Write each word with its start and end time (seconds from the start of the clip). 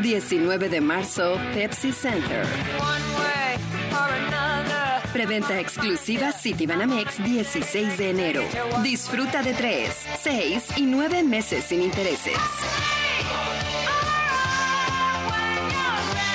19 0.00 0.68
de 0.68 0.80
marzo, 0.80 1.36
Pepsi 1.52 1.90
Center. 1.90 2.46
Preventa 5.12 5.58
exclusiva 5.58 6.30
Citibanamex 6.30 7.24
16 7.24 7.98
de 7.98 8.10
enero. 8.10 8.44
Disfruta 8.84 9.42
de 9.42 9.54
3, 9.54 9.92
6 10.22 10.64
y 10.76 10.82
9 10.82 11.24
meses 11.24 11.64
sin 11.64 11.82
intereses. 11.82 12.38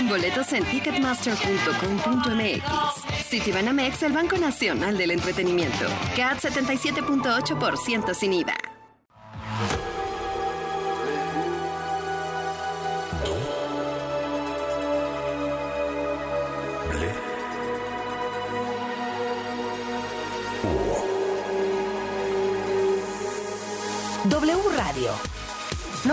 Boletos 0.07 0.53
en 0.53 0.63
ticketmaster.com.mx. 0.65 3.27
Citibanamex, 3.29 4.03
el 4.03 4.13
Banco 4.13 4.37
Nacional 4.37 4.97
del 4.97 5.11
Entretenimiento. 5.11 5.85
CAT 6.15 6.39
77.8% 6.39 8.13
sin 8.13 8.33
IVA. 8.33 8.66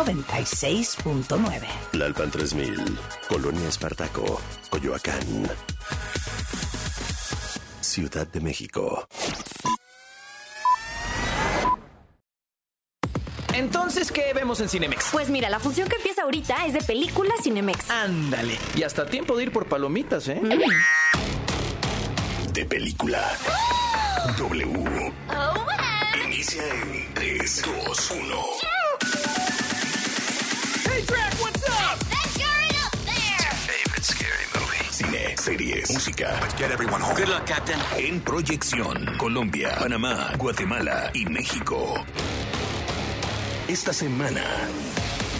96.9. 0.04 1.66
Lalpan 1.92 2.30
3000, 2.30 2.98
Colonia 3.28 3.68
Espartaco, 3.68 4.40
Coyoacán. 4.68 5.48
Ciudad 7.80 8.26
de 8.26 8.40
México. 8.40 9.08
Entonces, 13.54 14.12
¿qué 14.12 14.32
vemos 14.34 14.60
en 14.60 14.68
Cinemex? 14.68 15.08
Pues 15.12 15.30
mira, 15.30 15.48
la 15.48 15.58
función 15.58 15.88
que 15.88 15.96
empieza 15.96 16.22
ahorita 16.22 16.66
es 16.66 16.74
de 16.74 16.82
película 16.82 17.32
Cinemex. 17.42 17.88
Ándale. 17.88 18.58
Y 18.76 18.82
hasta 18.82 19.06
tiempo 19.06 19.36
de 19.36 19.44
ir 19.44 19.52
por 19.52 19.66
palomitas, 19.66 20.28
¿eh? 20.28 20.40
De 22.52 22.64
película. 22.66 23.22
W. 24.36 25.12
Inicia 26.26 26.62
en 26.68 27.14
3, 27.14 27.62
2, 27.86 28.10
1. 28.10 28.73
Hey, 30.94 31.02
Drac, 31.06 31.34
what's 31.42 31.68
up? 31.70 31.98
Favorite 33.66 34.04
scary 34.04 34.46
movie. 34.54 34.86
Cine, 34.94 35.36
series, 35.36 35.90
música. 35.90 36.38
Let's 36.40 36.54
get 36.54 36.70
everyone 36.70 37.00
home. 37.00 37.16
Good 37.16 37.30
luck, 37.30 37.46
Captain. 37.46 37.80
En 37.96 38.20
proyección, 38.20 39.16
Colombia, 39.18 39.74
Panamá, 39.76 40.30
Guatemala 40.38 41.10
y 41.12 41.24
México. 41.26 41.94
Esta 43.66 43.92
semana, 43.92 44.44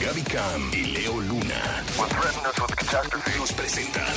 Gaby 0.02 0.22
Cam 0.22 0.72
y 0.72 0.86
Leo 0.86 1.20
Luna 1.20 1.84
with 2.00 2.74
catastrophe 2.74 3.38
nos 3.38 3.52
presentan 3.52 4.14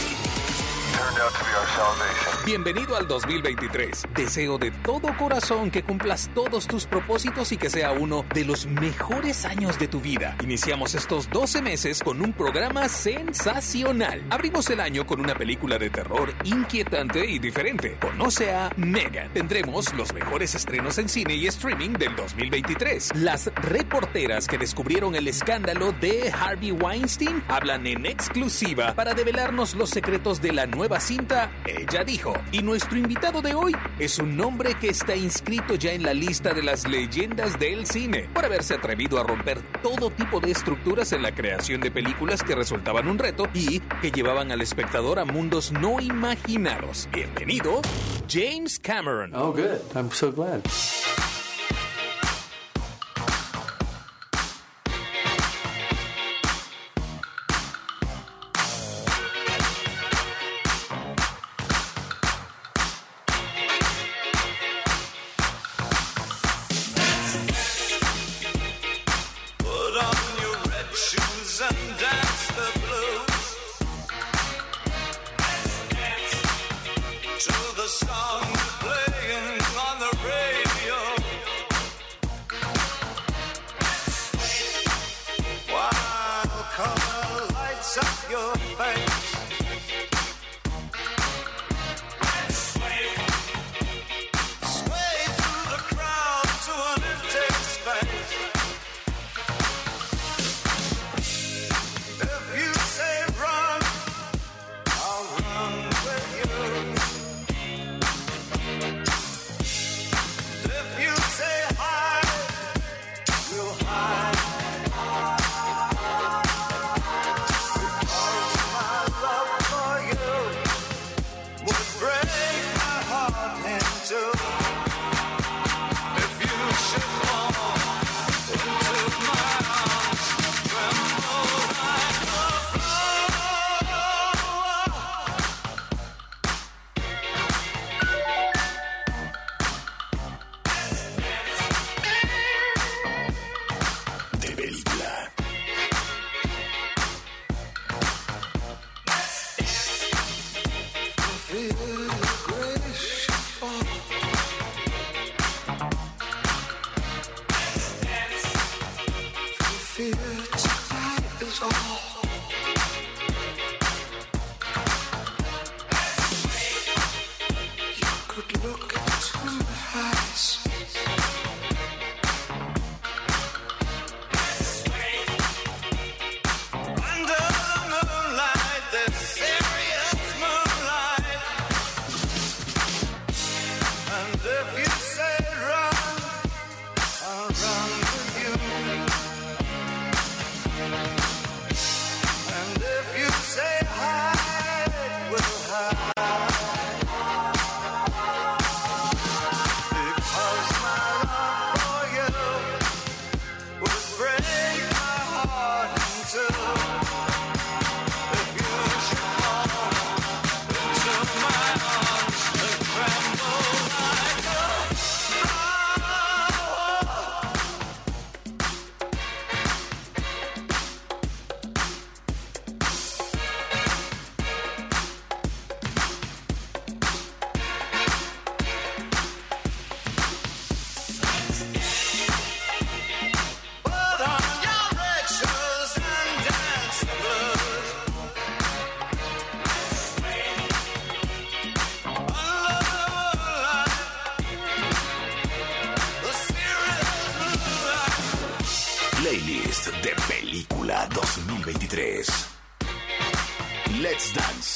Bienvenido 2.45 2.95
al 2.95 3.07
2023. 3.07 4.05
Deseo 4.15 4.57
de 4.57 4.71
todo 4.71 5.15
corazón 5.17 5.69
que 5.69 5.83
cumplas 5.83 6.29
todos 6.33 6.65
tus 6.65 6.85
propósitos 6.85 7.51
y 7.51 7.57
que 7.57 7.69
sea 7.69 7.91
uno 7.91 8.25
de 8.33 8.45
los 8.45 8.65
mejores 8.67 9.43
años 9.43 9.77
de 9.77 9.87
tu 9.87 9.99
vida. 9.99 10.37
Iniciamos 10.41 10.95
estos 10.95 11.29
12 11.29 11.61
meses 11.61 12.01
con 12.01 12.21
un 12.21 12.31
programa 12.31 12.87
sensacional. 12.87 14.23
Abrimos 14.29 14.69
el 14.69 14.79
año 14.79 15.05
con 15.05 15.19
una 15.19 15.35
película 15.35 15.77
de 15.77 15.89
terror 15.89 16.33
inquietante 16.45 17.25
y 17.29 17.37
diferente. 17.37 17.97
Conoce 17.99 18.51
a 18.53 18.71
Megan. 18.77 19.33
Tendremos 19.33 19.93
los 19.93 20.13
mejores 20.13 20.55
estrenos 20.55 20.97
en 20.99 21.09
cine 21.09 21.35
y 21.35 21.47
streaming 21.47 21.93
del 21.93 22.15
2023. 22.15 23.15
Las 23.17 23.51
reporteras 23.55 24.47
que 24.47 24.57
descubrieron 24.57 25.15
el 25.15 25.27
escándalo 25.27 25.91
de 25.91 26.31
Harvey 26.31 26.71
Weinstein 26.71 27.43
hablan 27.49 27.85
en 27.87 28.05
exclusiva 28.05 28.95
para 28.95 29.13
develarnos 29.13 29.75
los 29.75 29.89
secretos 29.89 30.41
de 30.41 30.53
la 30.53 30.65
nueva 30.65 30.86
cinta 30.99 31.51
Ella 31.65 32.03
dijo. 32.03 32.33
Y 32.51 32.61
nuestro 32.61 32.97
invitado 32.97 33.41
de 33.41 33.53
hoy 33.53 33.75
es 33.99 34.19
un 34.19 34.39
hombre 34.39 34.75
que 34.75 34.89
está 34.89 35.15
inscrito 35.15 35.75
ya 35.75 35.91
en 35.91 36.03
la 36.03 36.13
lista 36.13 36.53
de 36.53 36.63
las 36.63 36.87
leyendas 36.87 37.59
del 37.59 37.85
cine 37.85 38.29
por 38.33 38.45
haberse 38.45 38.75
atrevido 38.75 39.19
a 39.19 39.23
romper 39.23 39.61
todo 39.83 40.09
tipo 40.09 40.39
de 40.39 40.51
estructuras 40.51 41.11
en 41.11 41.21
la 41.21 41.35
creación 41.35 41.81
de 41.81 41.91
películas 41.91 42.41
que 42.41 42.55
resultaban 42.55 43.07
un 43.07 43.19
reto 43.19 43.47
y 43.53 43.79
que 44.01 44.11
llevaban 44.11 44.51
al 44.51 44.61
espectador 44.61 45.19
a 45.19 45.25
mundos 45.25 45.71
no 45.71 45.99
imaginados. 45.99 47.09
Bienvenido, 47.11 47.81
James 48.29 48.79
Cameron. 48.79 49.33
Oh, 49.35 49.51
good. 49.51 49.81
I'm 49.95 50.11
so 50.11 50.31
glad. 50.31 50.61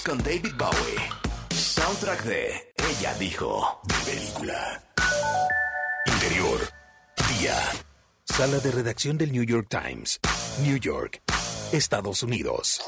Con 0.06 0.18
David 0.18 0.54
Bowie. 0.58 1.00
Soundtrack 1.50 2.24
de 2.24 2.74
Ella 2.76 3.14
dijo. 3.20 3.82
De 3.84 4.12
película. 4.12 4.84
Interior. 6.08 6.60
Día. 7.40 7.56
Sala 8.24 8.58
de 8.60 8.72
redacción 8.72 9.18
del 9.18 9.32
New 9.32 9.44
York 9.44 9.68
Times. 9.70 10.20
New 10.64 10.78
York, 10.78 11.22
Estados 11.72 12.24
Unidos. 12.24 12.82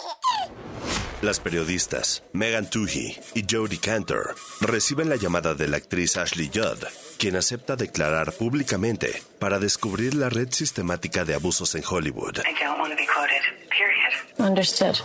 Las 1.21 1.39
periodistas 1.39 2.23
Megan 2.33 2.69
Toohey 2.69 3.17
y 3.35 3.45
Jodie 3.49 3.79
Cantor 3.79 4.35
reciben 4.59 5.07
la 5.07 5.15
llamada 5.15 5.53
de 5.53 5.67
la 5.67 5.77
actriz 5.77 6.17
Ashley 6.17 6.49
Judd, 6.53 6.83
quien 7.17 7.35
acepta 7.35 7.75
declarar 7.75 8.33
públicamente 8.33 9.21
para 9.39 9.59
descubrir 9.59 10.15
la 10.15 10.29
red 10.29 10.49
sistemática 10.51 11.23
de 11.25 11.35
abusos 11.35 11.75
en 11.75 11.83
Hollywood. 11.87 12.39
Understood. 14.37 14.95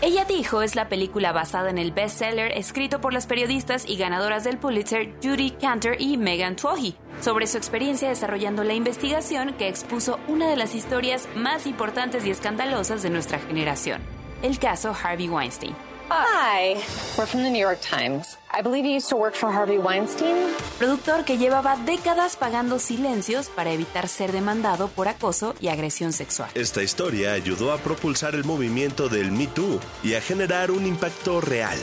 Ella 0.00 0.24
dijo 0.24 0.62
es 0.62 0.76
la 0.76 0.88
película 0.88 1.32
basada 1.32 1.70
en 1.70 1.78
el 1.78 1.92
bestseller 1.92 2.52
escrito 2.52 3.00
por 3.00 3.12
las 3.12 3.26
periodistas 3.26 3.84
y 3.88 3.96
ganadoras 3.96 4.44
del 4.44 4.58
Pulitzer 4.58 5.14
Judy 5.22 5.52
Cantor 5.52 5.96
y 5.98 6.16
Megan 6.16 6.56
Twohy 6.56 6.96
sobre 7.20 7.46
su 7.46 7.56
experiencia 7.56 8.08
desarrollando 8.08 8.64
la 8.64 8.74
investigación 8.74 9.54
que 9.54 9.68
expuso 9.68 10.18
una 10.28 10.48
de 10.48 10.56
las 10.56 10.74
historias 10.74 11.28
más 11.34 11.66
importantes 11.66 12.24
y 12.26 12.30
escandalosas 12.30 13.02
de 13.02 13.10
nuestra 13.10 13.38
generación, 13.38 14.00
el 14.42 14.58
caso 14.58 14.94
Harvey 15.02 15.28
Weinstein. 15.28 15.74
Hi, 16.08 16.76
we're 17.18 17.26
from 17.26 17.42
the 17.42 17.50
New 17.50 17.60
York 17.60 17.80
Times. 17.80 18.38
I 18.52 18.62
believe 18.62 18.84
you 18.84 18.92
used 18.92 19.08
to 19.08 19.16
work 19.16 19.34
for 19.34 19.50
Harvey 19.50 19.76
Weinstein. 19.78 20.36
Productor 20.78 21.24
que 21.24 21.36
llevaba 21.36 21.76
décadas 21.84 22.36
pagando 22.36 22.78
silencios 22.78 23.48
para 23.48 23.72
evitar 23.72 24.06
ser 24.06 24.30
demandado 24.30 24.86
por 24.86 25.08
acoso 25.08 25.54
y 25.60 25.66
agresión 25.66 26.12
sexual. 26.12 26.48
Esta 26.54 26.82
historia 26.84 27.32
ayudó 27.32 27.72
a 27.72 27.78
propulsar 27.78 28.36
el 28.36 28.44
movimiento 28.44 29.08
del 29.08 29.32
Me 29.32 29.48
Too 29.48 29.80
y 30.04 30.14
a 30.14 30.20
generar 30.20 30.70
un 30.70 30.86
impacto 30.86 31.40
real, 31.40 31.76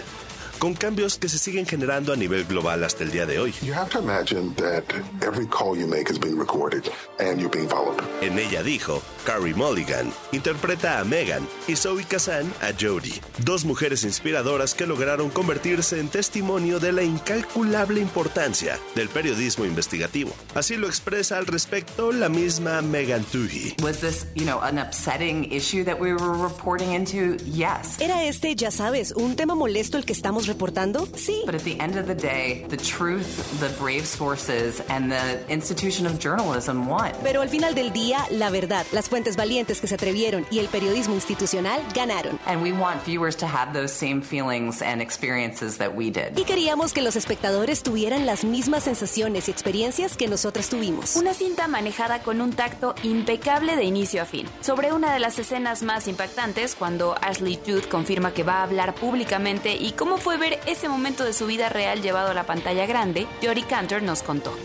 con 0.64 0.76
cambios 0.76 1.18
que 1.18 1.28
se 1.28 1.38
siguen 1.38 1.66
generando 1.66 2.14
a 2.14 2.16
nivel 2.16 2.46
global 2.46 2.86
hasta 2.86 3.04
el 3.04 3.12
día 3.12 3.26
de 3.26 3.38
hoy. 3.38 3.54
You 3.62 3.74
have 3.74 3.90
to 3.90 4.00
imagine 4.00 4.56
that 4.56 4.86
every 5.22 5.46
call 5.46 5.78
you 5.78 5.86
make 5.86 6.10
is 6.10 6.18
being 6.18 6.40
recorded 6.40 6.90
and 7.20 7.38
you're 7.38 7.52
being 7.52 7.68
followed. 7.68 8.02
En 8.22 8.40
ella 8.40 8.64
dijo, 8.64 9.02
Carrie 9.26 9.54
Mulligan 9.54 10.14
interpreta 10.32 11.02
a 11.02 11.04
Megan 11.04 11.46
y 11.68 11.76
Zoe 11.76 12.06
Kazan 12.06 12.50
a 12.62 12.72
Jodie, 12.72 13.20
dos 13.44 13.66
mujeres 13.66 14.06
inspiradoras 14.06 14.74
que 14.74 14.88
lograron 14.88 15.30
convertirse 15.30 16.00
en 16.00 16.08
testimonio 16.08 16.80
de 16.80 16.94
la 16.94 17.04
incalculable 17.04 18.00
importancia 18.00 18.80
del 18.96 19.10
periodismo 19.10 19.66
investigativo. 19.66 20.32
Así 20.56 20.78
lo 20.78 20.88
expresa 20.88 21.40
al 21.40 21.46
respecto 21.46 22.14
la 22.14 22.30
misma 22.30 22.82
Megan 22.82 23.26
Toohey. 23.26 23.76
Was 23.84 24.00
this, 24.00 24.28
you 24.34 24.46
know, 24.46 24.62
an 24.62 24.78
upsetting 24.80 25.44
issue 25.52 25.84
that 25.84 26.00
we 26.00 26.14
were 26.14 26.38
reporting 26.42 26.94
into? 26.94 27.36
Yes. 27.44 28.00
¿Era 28.00 28.24
este, 28.24 28.56
ya 28.56 28.72
sabes, 28.72 29.12
un 29.12 29.36
tema 29.36 29.56
molesto 29.56 29.98
el 29.98 30.06
que 30.06 30.14
estamos 30.14 30.53
reportando? 30.54 31.08
Sí. 31.16 31.42
But 31.46 31.56
at 31.56 31.64
the 31.64 31.78
end 31.80 31.98
of 31.98 32.08
the 32.08 32.16
day, 32.16 32.66
the 32.70 32.78
truth, 32.78 33.26
the 33.60 33.70
brave 33.80 34.06
sources, 34.06 34.82
and 34.90 35.12
the 35.12 35.40
institution 35.52 36.06
of 36.06 36.20
journalism 36.20 36.88
won. 36.88 37.12
Pero 37.24 37.42
al 37.42 37.50
final 37.50 37.76
del 37.76 37.92
día, 37.92 38.26
la 38.32 38.50
verdad, 38.50 38.86
las 38.92 39.10
fuentes 39.10 39.36
valientes 39.36 39.82
que 39.82 39.88
se 39.88 39.96
atrevieron 39.96 40.46
y 40.52 40.60
el 40.60 40.68
periodismo 40.68 41.14
institucional 41.16 41.82
ganaron. 41.94 42.40
And 42.46 42.62
we 42.62 42.72
want 42.72 43.04
viewers 43.06 43.36
to 43.38 43.46
have 43.46 43.74
those 43.74 43.94
same 43.94 44.22
feelings 44.22 44.82
and 44.82 45.02
experiences 45.02 45.78
that 45.78 45.94
we 45.96 46.06
did. 46.12 46.38
Y 46.38 46.46
queríamos 46.46 46.94
que 46.94 47.02
los 47.02 47.16
espectadores 47.16 47.84
tuvieran 47.84 48.26
las 48.26 48.44
mismas 48.44 48.84
sensaciones 48.84 49.48
y 49.48 49.52
experiencias 49.52 50.16
que 50.18 50.28
nosotras 50.28 50.70
tuvimos. 50.70 51.16
Una 51.16 51.34
cinta 51.34 51.68
manejada 51.68 52.22
con 52.22 52.42
un 52.42 52.54
tacto 52.54 52.96
impecable 53.04 53.76
de 53.76 53.84
inicio 53.84 54.22
a 54.22 54.26
fin. 54.26 54.48
Sobre 54.62 54.94
una 54.94 55.14
de 55.14 55.20
las 55.20 55.40
escenas 55.40 55.84
más 55.84 56.08
impactantes, 56.08 56.76
cuando 56.76 57.16
Ashley 57.22 57.60
Judd 57.66 57.86
confirma 57.86 58.34
que 58.34 58.44
va 58.44 58.60
a 58.60 58.64
hablar 58.64 58.94
públicamente 58.96 59.76
y 59.76 59.92
cómo 59.94 60.18
fue 60.18 60.33
ver 60.38 60.60
ese 60.68 60.90
momento 60.90 61.24
de 61.24 61.34
su 61.34 61.46
vida 61.46 61.70
real 61.70 62.02
llevado 62.02 62.32
a 62.32 62.34
la 62.34 62.46
pantalla 62.46 62.86
grande, 62.86 63.28
Jodie 63.42 63.66
Cantor 63.66 64.02
nos 64.02 64.24
contó. 64.24 64.58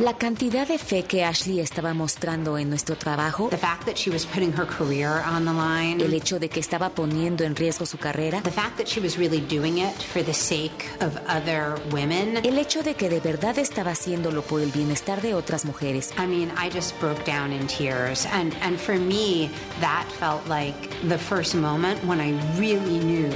La 0.00 0.14
cantidad 0.18 0.68
de 0.68 0.78
fe 0.78 1.02
que 1.04 1.24
Ashley 1.24 1.60
estaba 1.60 1.94
mostrando 1.94 2.58
en 2.58 2.70
nuestro 2.70 2.96
trabajo, 2.96 3.50
el 6.00 6.14
hecho 6.14 6.38
de 6.38 6.48
que 6.48 6.60
estaba 6.60 6.90
poniendo 6.90 7.44
en 7.44 7.56
riesgo 7.56 7.86
su 7.86 7.98
carrera, 7.98 8.42
el 12.42 12.58
hecho 12.58 12.82
de 12.82 12.94
que 12.94 13.08
de 13.08 13.20
verdad 13.20 13.58
estaba 13.58 13.92
haciéndolo 13.92 14.42
por 14.42 14.60
el 14.60 14.70
bienestar 14.70 15.22
de 15.22 15.34
otras 15.34 15.64
mujeres. 15.64 16.12
I 16.18 16.26
mean, 16.26 16.50
I 16.56 16.70
just 16.70 16.98
broke 17.00 17.24
down 17.24 17.52
in 17.52 17.66
tears. 17.66 18.26
And, 18.32 18.54
and 18.62 18.78
for 18.78 18.96
me, 18.96 19.50
that 19.80 20.06
felt 20.18 20.46
like 20.48 20.74
the 21.08 21.18
first 21.18 21.54
moment 21.54 22.02
when 22.04 22.20
I 22.20 22.32
really 22.58 22.98
knew 23.08 23.30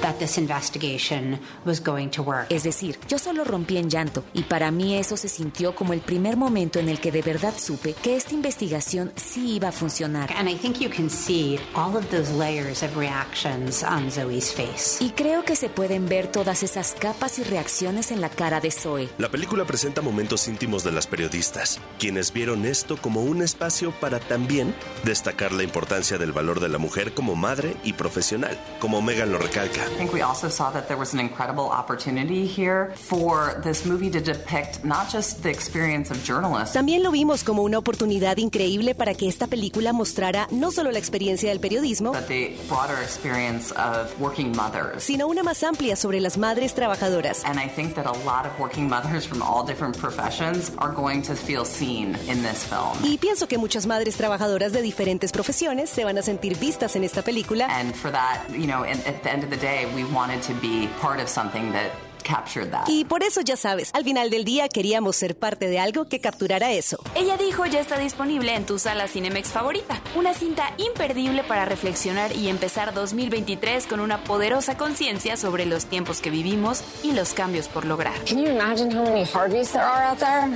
that 0.00 0.18
this 0.18 0.38
investigation 0.38 1.38
was 1.64 1.82
going 1.82 2.08
to 2.08 2.22
work. 2.22 2.46
Es 2.50 2.62
decir, 2.62 2.98
yo 3.08 3.18
solo 3.18 3.44
rompí 3.44 3.76
en 3.76 3.90
llanto 3.90 4.24
y 4.32 4.42
para 4.44 4.70
mí 4.70 4.96
eso 4.96 5.16
se 5.16 5.28
sintió 5.28 5.74
como 5.74 5.92
el 5.92 6.00
primer 6.00 6.36
momento 6.36 6.78
en 6.78 6.88
el 6.88 7.00
que 7.00 7.12
de 7.12 7.22
verdad 7.22 7.54
supe 7.58 7.94
que 7.94 8.16
esta 8.16 8.34
investigación 8.34 9.12
sí 9.16 9.56
iba 9.56 9.68
a 9.68 9.72
funcionar. 9.72 10.30
And 10.36 10.48
I 10.48 10.54
think 10.54 10.78
you 10.78 10.90
can 10.90 11.10
see 11.10 11.58
all 11.74 11.96
of 11.96 12.08
those 12.10 12.32
layers 12.32 12.82
of 12.82 12.96
reactions 12.96 13.82
on 13.82 14.10
Zoe's 14.10 14.52
face. 14.52 15.04
Y 15.04 15.10
creo 15.10 15.44
que 15.44 15.56
se 15.56 15.68
pueden 15.68 16.08
ver 16.08 16.28
todas 16.28 16.62
esas 16.62 16.94
capas 16.98 17.38
y 17.38 17.44
reacciones 17.44 18.10
en 18.10 18.20
la 18.20 18.30
cara 18.30 18.60
de 18.60 18.70
Zoe. 18.70 19.08
La 19.18 19.30
película 19.30 19.64
presenta 19.64 20.00
momentos 20.00 20.48
íntimos 20.48 20.84
de 20.84 20.92
las 20.92 21.06
periodistas, 21.06 21.80
quienes 21.98 22.32
vieron 22.32 22.64
esto 22.64 22.96
como 22.96 23.22
un 23.22 23.42
espacio 23.42 23.92
para 24.00 24.20
también 24.20 24.74
destacar 25.04 25.52
la 25.52 25.62
importancia 25.62 26.18
del 26.18 26.32
valor 26.32 26.60
de 26.60 26.68
la 26.68 26.78
mujer 26.78 27.12
como 27.12 27.36
madre 27.36 27.76
y 27.84 27.92
profesional, 27.92 28.58
como 28.80 29.02
Lo 29.26 29.38
recalca. 29.38 29.82
I 29.84 29.96
think 29.96 30.12
we 30.12 30.22
also 30.22 30.48
saw 30.48 30.70
that 30.70 30.86
there 30.88 30.96
was 30.98 31.12
an 31.12 31.20
incredible 31.20 31.64
opportunity 31.64 32.46
here 32.46 32.92
for 32.96 33.60
this 33.62 33.84
movie 33.84 34.10
to 34.10 34.20
depict 34.20 34.84
not 34.84 35.10
just 35.12 35.42
the 35.42 35.50
experience 35.50 36.10
of 36.10 36.22
journalists. 36.24 36.72
También 36.74 37.02
lo 37.02 37.10
vimos 37.10 37.42
como 37.44 37.62
una 37.62 37.78
oportunidad 37.78 38.36
increíble 38.38 38.94
para 38.94 39.14
que 39.14 39.28
esta 39.28 39.46
película 39.46 39.92
mostrara 39.92 40.46
no 40.50 40.70
solo 40.70 40.90
la 40.92 40.98
experiencia 40.98 41.50
del 41.50 41.60
periodismo, 41.60 42.12
But 42.12 42.26
the 42.28 42.56
broader 42.68 42.96
experience 43.02 43.72
of 43.72 44.12
working 44.20 44.52
mothers. 44.56 45.02
sino 45.02 45.26
una 45.26 45.42
más 45.42 45.62
amplia 45.62 45.96
sobre 45.96 46.20
las 46.20 46.38
madres 46.38 46.74
trabajadoras. 46.74 47.44
And 47.44 47.58
I 47.58 47.68
think 47.68 47.94
that 47.96 48.06
a 48.06 48.12
lot 48.24 48.46
of 48.46 48.58
working 48.58 48.88
mothers 48.88 49.26
from 49.26 49.42
all 49.42 49.64
different 49.66 49.96
professions 49.98 50.72
are 50.78 50.92
going 50.94 51.22
to 51.22 51.34
feel 51.34 51.64
seen 51.64 52.16
in 52.28 52.42
this 52.42 52.64
film. 52.64 52.96
Y 53.02 53.18
pienso 53.18 53.48
que 53.48 53.58
muchas 53.58 53.86
madres 53.86 54.16
trabajadoras 54.16 54.72
de 54.72 54.80
diferentes 54.82 55.32
profesiones 55.32 55.90
se 55.90 56.04
van 56.04 56.18
a 56.18 56.22
sentir 56.22 56.56
vistas 56.58 56.96
en 56.96 57.04
esta 57.04 57.22
película. 57.22 57.66
And 57.68 57.94
for 57.94 58.10
that, 58.12 58.46
you 58.50 58.66
know, 58.66 58.84
and 58.84 59.00
at 59.08 59.22
the 59.22 59.30
end 59.30 59.42
of 59.42 59.50
the 59.50 59.56
day, 59.56 59.86
we 59.94 60.04
wanted 60.04 60.42
to 60.42 60.52
be 60.60 60.88
part 61.00 61.18
of 61.20 61.28
something 61.28 61.72
that 61.72 61.90
captured 62.22 62.70
that. 62.70 62.86
Y 62.88 63.04
por 63.06 63.22
eso 63.22 63.40
ya 63.40 63.56
sabes, 63.56 63.90
al 63.94 64.04
final 64.04 64.28
del 64.28 64.44
día 64.44 64.68
queríamos 64.68 65.16
ser 65.16 65.34
parte 65.38 65.66
de 65.66 65.78
algo 65.78 66.08
que 66.08 66.20
capturara 66.20 66.72
eso. 66.72 66.98
Ella 67.14 67.38
dijo 67.38 67.64
ya 67.64 67.80
está 67.80 67.96
disponible 67.98 68.54
en 68.54 68.66
tu 68.66 68.78
sala 68.78 69.08
Cinemex 69.08 69.48
favorita. 69.48 69.98
Una 70.14 70.34
cinta 70.34 70.74
imperdible 70.76 71.42
para 71.42 71.64
reflexionar 71.64 72.36
y 72.36 72.48
empezar 72.48 72.92
2023 72.92 73.86
con 73.86 74.00
una 74.00 74.22
poderosa 74.24 74.76
conciencia 74.76 75.38
sobre 75.38 75.64
los 75.64 75.86
tiempos 75.86 76.20
que 76.20 76.28
vivimos 76.30 76.82
y 77.02 77.12
los 77.12 77.32
cambios 77.32 77.66
por 77.68 77.86
lograr. 77.86 78.12
Can 78.26 78.38
you 78.38 78.50
imagine 78.50 78.90
how 78.94 79.04
many 79.04 79.24
Harveys 79.24 79.72
there 79.72 79.84
are 79.84 80.04
out 80.04 80.18
there? 80.18 80.50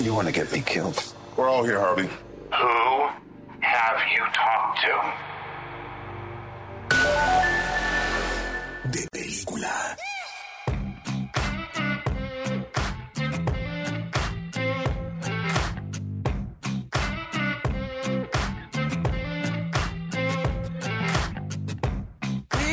You 0.00 0.12
want 0.12 0.26
to 0.26 0.32
get 0.32 0.50
me 0.50 0.60
killed? 0.60 1.00
We're 1.36 1.48
all 1.48 1.62
here, 1.64 1.78
Harvey. 1.78 2.08
Who 2.50 3.06
have 3.60 4.00
you 4.12 4.24
talked 4.32 4.80
to? 4.82 5.12
We 8.96 9.02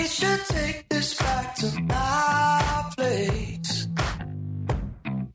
should 0.07 0.45
take 0.45 0.87
this 0.89 1.13
back 1.15 1.55
to 1.55 1.81
my 1.81 2.91
place. 2.95 3.87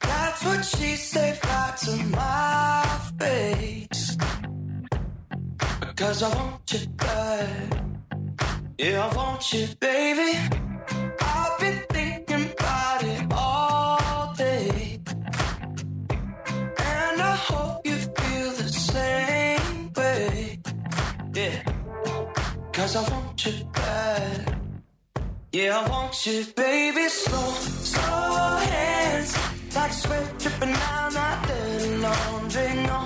That's 0.01 0.45
what 0.45 0.65
she 0.65 0.97
said 0.97 1.39
right 1.45 1.77
to 1.77 1.97
my 2.07 3.01
face. 3.19 4.17
Cause 5.97 6.23
I 6.23 6.29
want 6.35 6.73
you 6.73 6.89
bad. 6.97 7.99
Yeah, 8.79 9.07
I 9.07 9.15
want 9.17 9.53
you, 9.53 9.67
baby. 9.81 10.39
I've 11.21 11.59
been 11.61 11.81
thinking 11.91 12.51
about 12.53 13.03
it 13.05 13.23
all 13.33 14.35
day. 14.37 15.01
And 16.79 17.23
I 17.33 17.37
hope 17.51 17.87
you 17.87 17.97
feel 17.97 18.51
the 18.63 18.69
same 18.69 19.93
way. 19.97 20.59
Yeah. 21.35 21.63
Cause 22.73 22.97
I 22.97 23.03
want 23.11 23.47
you 23.47 23.65
bad. 23.73 24.61
Yeah, 25.53 25.79
I 25.81 25.89
want 25.89 26.27
you, 26.27 26.45
baby. 26.57 27.09
Slow, 27.09 27.51
slow 27.93 28.57
hands. 28.57 29.31
Like 29.75 29.93
sweat 29.93 30.39
dripping 30.39 30.73
down 30.73 31.13
that 31.15 31.47
dirty 31.49 31.97
laundry. 31.97 32.75
No, 32.91 33.01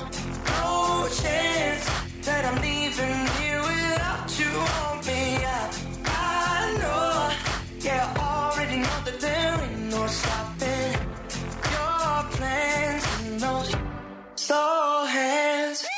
no 0.59 1.09
chance 1.21 1.85
that 2.27 2.45
I'm 2.45 2.61
leaving. 2.63 3.42
stopping 10.13 10.93
your 11.73 12.25
plans. 12.37 13.05
and 13.25 13.41
those 13.41 13.75
so 14.37 15.05
hands. 15.07 15.92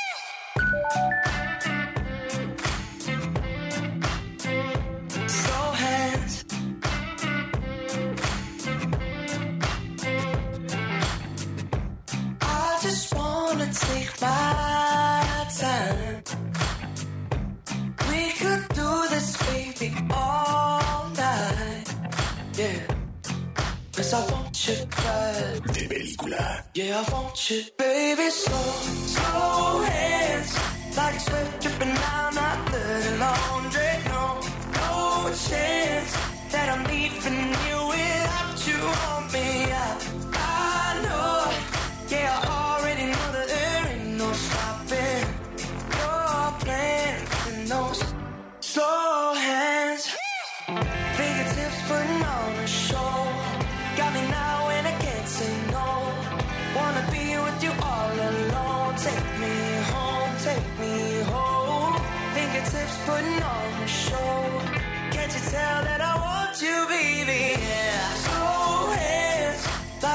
Película. 27.03 27.35
Yeah, 27.35 27.75
I 27.79 27.84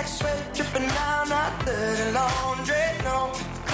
like 0.00 0.08
sweat 0.08 0.54
dripping 0.54 0.88
down 0.88 1.30
out 1.30 1.54
the 1.66 1.80
laundry. 2.18 2.88
No, 3.08 3.18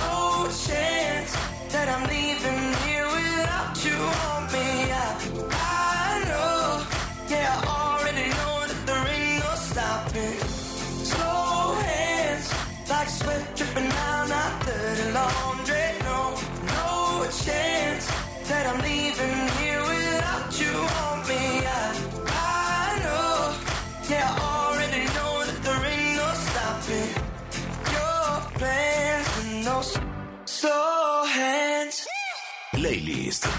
no 0.01 0.49
chance 0.67 1.31
that 1.73 1.87
I'm 1.95 2.05
leaving 2.15 2.63
here 2.83 3.07
without 3.17 3.75
you 3.87 3.99
on 4.27 4.43
me. 4.55 4.69
I, 5.03 5.09
I 5.53 6.15
know, 6.29 6.59
yeah, 7.33 7.63
I 7.63 7.75
already 7.91 8.27
know 8.39 8.55
that 8.71 8.81
there 8.89 9.05
ain't 9.15 9.39
no 9.45 9.53
stopping. 9.69 10.37
Slow 11.11 11.75
hands, 11.87 12.47
like 12.91 13.09
sweat 13.09 13.45
dripping 13.57 13.91
down 13.99 14.33
out 14.43 14.55
the 14.67 14.81
laundry. 15.19 15.89
No, 16.09 16.21
no 16.75 16.91
chance 17.45 18.05
that 18.49 18.65
I'm 18.71 18.79
leaving 18.83 18.96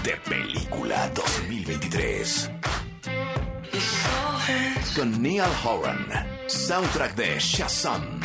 de 0.02 0.16
película 0.28 1.10
2023. 1.14 2.50
Con 4.94 5.22
Neil 5.22 5.42
Horan. 5.64 6.06
Soundtrack 6.46 7.14
de 7.14 7.38
Shazam. 7.38 8.20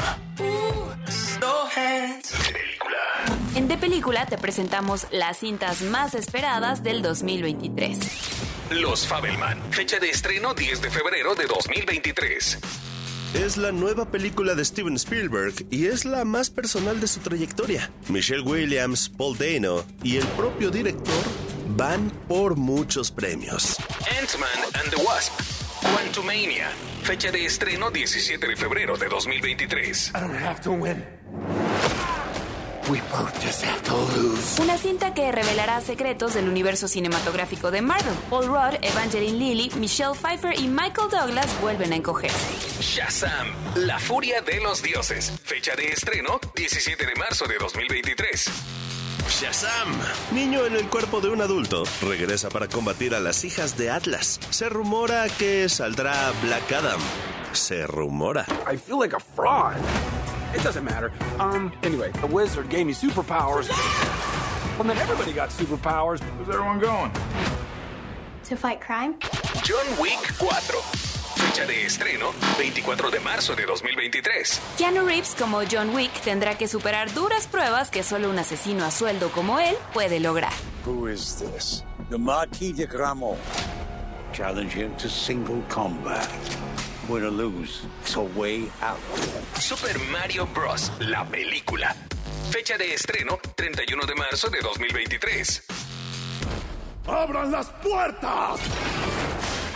En 3.56 3.68
De 3.68 3.77
Película 3.77 4.25
te 4.25 4.38
presentamos 4.38 5.08
las 5.12 5.38
cintas 5.38 5.82
más 5.84 6.15
esperadas 6.15 6.84
del 6.84 7.01
2023. 7.01 8.00
Los 8.72 9.08
Fabelman. 9.08 9.60
Fecha 9.72 10.00
de 10.00 10.10
estreno 10.10 10.53
10 10.53 10.82
de 10.82 10.89
febrero 10.89 11.36
de 11.36 11.46
2023. 11.46 12.60
Es 13.36 13.58
la 13.58 13.72
nueva 13.72 14.06
película 14.06 14.53
de 14.56 14.63
Steven 14.63 14.96
Spielberg 14.96 15.65
y 15.72 15.88
es 15.88 16.06
la 16.06 16.24
más 16.24 16.50
personal 16.50 17.00
de 17.00 17.08
su 17.08 17.20
trayectoria. 17.20 17.89
Michelle 18.10 18.42
Williams, 18.42 19.10
Paul 19.10 19.38
Dano 19.38 19.84
y 20.03 20.18
el 20.18 20.25
propio 20.27 20.70
director 20.70 21.42
van 21.67 22.12
por 22.27 22.55
muchos 22.55 23.12
premios. 23.12 23.77
Ant-Man 24.20 24.50
and 24.75 24.89
the 24.89 25.01
Wasp. 25.03 25.34
Quantumania. 25.82 26.70
Fecha 27.03 27.32
de 27.32 27.46
estreno 27.46 27.91
17 27.91 28.48
de 28.48 28.55
febrero 28.55 28.98
de 28.98 29.08
2023. 29.08 30.12
I 30.15 30.20
don't 30.20 30.36
have 30.36 30.62
to 30.62 30.72
win. 30.72 31.03
We 32.89 33.00
both 33.12 33.34
just 33.41 33.63
have 33.63 33.82
to 33.84 33.96
lose. 34.17 34.62
Una 34.62 34.77
cinta 34.77 35.13
que 35.13 35.32
revelará 35.32 35.79
secretos 35.79 36.34
del 36.34 36.50
universo 36.50 36.89
cinematográfico 36.89 37.72
de 37.72 37.82
Marvel. 37.82 38.13
Paul 38.29 38.48
Rudd, 38.48 38.75
Evangeline 38.82 39.39
Lilly, 39.39 39.72
Michelle 39.77 40.13
Pfeiffer 40.13 40.53
y 40.60 40.67
Michael 40.67 41.10
Douglas 41.10 41.48
vuelven 41.62 41.93
a 41.93 41.96
encogerse. 41.96 42.82
Shazam. 42.82 43.48
La 43.75 44.00
furia 44.00 44.41
de 44.41 44.60
los 44.60 44.82
dioses. 44.82 45.32
Fecha 45.43 45.75
de 45.75 45.88
estreno 45.88 46.41
17 46.55 47.05
de 47.05 47.15
marzo 47.15 47.46
de 47.46 47.58
2023. 47.58 48.50
Shazam. 49.40 49.90
Niño 50.32 50.66
en 50.66 50.75
el 50.75 50.88
cuerpo 50.90 51.20
de 51.20 51.30
un 51.30 51.42
adulto. 51.42 51.84
Regresa 52.02 52.50
para 52.50 52.68
combatir 52.68 53.16
a 53.16 53.20
las 53.20 53.44
hijas 53.44 53.75
de 53.78 53.90
Atlas. 53.90 54.40
Se 54.52 54.70
rumora 54.70 55.28
que 55.38 55.68
saldrá 55.70 56.32
Black 56.44 56.72
Adam. 56.72 57.00
Se 57.52 57.88
rumora. 57.88 58.46
I 58.72 58.78
feel 58.78 59.00
like 59.00 59.16
a 59.16 59.20
fraud. 59.20 59.75
It 60.56 60.63
doesn't 60.63 60.84
matter. 60.86 61.12
Um, 61.40 61.72
anyway, 61.84 62.12
the 62.22 62.28
wizard 62.28 62.70
gave 62.70 62.86
me 62.86 62.94
superpowers. 62.94 63.70
Well, 64.75 64.88
then 64.88 64.98
everybody 64.98 65.34
got 65.34 65.50
superpowers. 65.50 66.20
Where's 66.20 66.50
everyone 66.50 66.80
going? 66.80 67.12
To 68.46 68.56
fight 68.56 68.82
crime? 68.82 69.20
John 69.63 69.86
Wick 70.00 70.18
4. 70.18 71.12
Fecha 71.47 71.65
de 71.65 71.85
estreno 71.85 72.31
24 72.57 73.12
de 73.12 73.19
marzo 73.19 73.55
de 73.55 73.65
2023. 73.65 74.62
Keanu 74.77 75.05
Reeves 75.05 75.35
como 75.38 75.62
John 75.69 75.93
Wick 75.93 76.12
tendrá 76.21 76.57
que 76.57 76.67
superar 76.67 77.13
duras 77.13 77.47
pruebas 77.47 77.89
que 77.89 78.01
solo 78.01 78.29
un 78.29 78.39
asesino 78.39 78.85
a 78.85 78.91
sueldo 78.91 79.29
como 79.29 79.59
él 79.59 79.75
puede 79.93 80.19
lograr. 80.19 80.53
Who 80.85 81.09
is 81.09 81.35
this? 81.35 81.83
The 82.09 82.17
Marquis 82.17 82.77
de 82.77 82.85
Gramont. 82.85 83.38
Challenge 84.31 84.73
him 84.73 84.95
to 84.97 85.09
single 85.09 85.62
combat. 85.69 86.27
Win 87.09 87.25
or 87.25 87.31
lose, 87.31 87.81
it's 88.01 88.15
a 88.15 88.21
way 88.21 88.69
out. 88.81 88.97
Super 89.59 90.00
Mario 90.12 90.47
Bros. 90.47 90.91
La 91.00 91.25
película. 91.25 91.93
Fecha 92.51 92.77
de 92.77 92.93
estreno 92.93 93.38
31 93.55 94.05
de 94.05 94.15
marzo 94.15 94.50
de 94.50 94.59
2023. 94.62 95.63
¡Abran 97.05 97.51
las 97.51 97.67
puertas! 97.83 98.59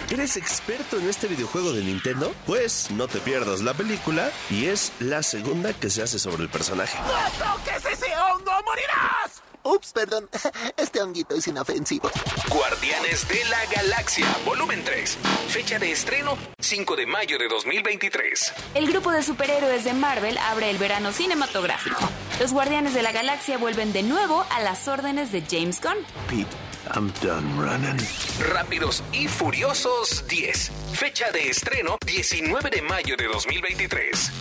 ¿Eres 0.10 0.38
experto 0.38 0.98
en 0.98 1.10
este 1.10 1.28
videojuego 1.28 1.74
de 1.74 1.84
Nintendo? 1.84 2.34
Pues 2.46 2.90
no 2.92 3.10
te 3.10 3.20
pierdas 3.20 3.60
la 3.60 3.74
película 3.74 4.32
y 4.50 4.68
es 4.68 4.94
la 5.00 5.22
segunda 5.22 5.74
que 5.74 5.90
se 5.90 6.02
hace 6.02 6.18
sobre 6.18 6.44
el 6.44 6.50
personaje. 6.50 6.98
¡No 6.98 7.46
toques 7.46 7.86
ese 7.92 8.06
hongo! 8.18 8.52
¡Morirás! 8.66 9.44
Ups, 9.64 9.92
perdón. 9.92 10.30
Este 10.78 11.02
honguito 11.02 11.36
es 11.36 11.46
inofensivo. 11.48 12.10
Guardianes 12.48 13.28
de 13.28 13.44
la 13.46 13.66
Galaxia, 13.66 14.26
volumen 14.46 14.82
3. 14.86 15.18
Fecha 15.50 15.78
de 15.78 15.92
estreno 15.92 16.38
5 16.60 16.96
de 16.96 17.06
mayo 17.06 17.38
de 17.38 17.50
2023. 17.50 18.54
El 18.76 18.88
grupo 18.88 19.12
de 19.12 19.22
superhéroes 19.22 19.84
de 19.84 19.92
Marvel 19.92 20.38
abre 20.38 20.70
el 20.70 20.78
verano 20.78 21.12
cinematográfico. 21.12 22.00
Los 22.40 22.54
Guardianes 22.54 22.94
de 22.94 23.02
la 23.02 23.12
Galaxia 23.12 23.58
vuelven 23.58 23.92
de 23.92 24.04
nuevo 24.04 24.46
a 24.52 24.62
las 24.62 24.88
órdenes 24.88 25.34
de 25.34 25.42
James 25.42 25.82
Gunn. 25.82 25.98
Pete, 26.30 26.56
I'm 26.96 27.12
done 27.22 27.46
running. 27.58 27.98
Rápidos 28.54 29.04
y 29.12 29.28
Furiosos 29.28 30.26
10. 30.28 30.72
Fecha 30.94 31.32
de 31.32 31.50
estreno 31.50 31.98
19 32.06 32.70
de 32.70 32.82
mayo 32.82 33.16
de 33.18 33.26
2023. 33.28 34.32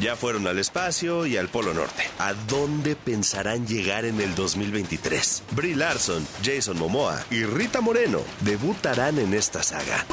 Ya 0.00 0.16
fueron 0.16 0.46
al 0.46 0.58
espacio 0.58 1.26
y 1.26 1.36
al 1.36 1.48
Polo 1.48 1.74
Norte. 1.74 2.02
¿A 2.18 2.34
dónde 2.34 2.96
pensarán 2.96 3.66
llegar 3.66 4.04
en 4.04 4.20
el 4.20 4.34
2023? 4.34 5.44
Brie 5.52 5.76
Larson, 5.76 6.26
Jason 6.44 6.78
Momoa 6.78 7.22
y 7.30 7.44
Rita 7.44 7.80
Moreno 7.80 8.20
debutarán 8.40 9.18
en 9.18 9.34
esta 9.34 9.62
saga. 9.62 10.04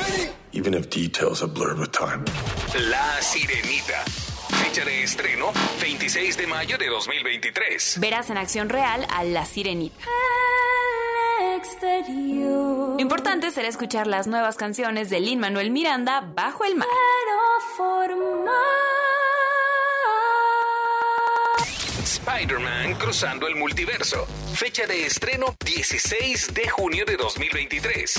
Even 0.53 0.73
if 0.73 0.89
details 0.89 1.41
are 1.41 1.51
blurred 1.51 1.79
with 1.79 1.91
time. 1.91 2.23
La 2.89 3.21
Sirenita. 3.21 4.03
Fecha 4.63 4.85
de 4.85 5.03
estreno 5.03 5.51
26 5.81 6.37
de 6.37 6.47
mayo 6.47 6.77
de 6.77 6.87
2023. 6.87 7.97
Verás 7.99 8.29
en 8.29 8.37
acción 8.37 8.69
real 8.69 9.07
a 9.09 9.23
la 9.23 9.45
sirenita. 9.45 9.95
Lo 12.07 12.99
importante 12.99 13.51
será 13.51 13.67
escuchar 13.67 14.07
las 14.07 14.27
nuevas 14.27 14.55
canciones 14.55 15.09
de 15.09 15.19
Lin 15.19 15.39
Manuel 15.39 15.71
Miranda 15.71 16.21
bajo 16.21 16.63
el 16.63 16.75
mar. 16.75 16.87
Spider-Man 22.01 22.95
Cruzando 22.95 23.47
el 23.47 23.55
Multiverso. 23.55 24.25
Fecha 24.53 24.87
de 24.87 25.05
estreno 25.05 25.55
16 25.65 26.53
de 26.53 26.69
junio 26.69 27.03
de 27.05 27.17
2023. 27.17 28.15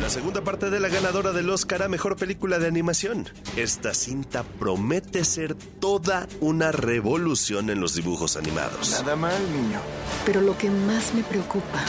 La 0.00 0.08
segunda 0.08 0.42
parte 0.42 0.70
de 0.70 0.80
la 0.80 0.88
ganadora 0.88 1.32
del 1.32 1.50
Oscar 1.50 1.82
a 1.82 1.88
Mejor 1.88 2.16
Película 2.16 2.58
de 2.58 2.66
Animación. 2.66 3.28
Esta 3.56 3.92
cinta 3.94 4.42
promete 4.42 5.24
ser 5.24 5.54
toda 5.54 6.26
una 6.40 6.72
revolución 6.72 7.70
en 7.70 7.80
los 7.80 7.94
dibujos 7.94 8.36
animados. 8.36 8.90
Nada 8.90 9.16
mal, 9.16 9.52
niño. 9.52 9.80
Pero 10.24 10.40
lo 10.40 10.56
que 10.56 10.70
más 10.70 11.14
me 11.14 11.22
preocupa 11.22 11.84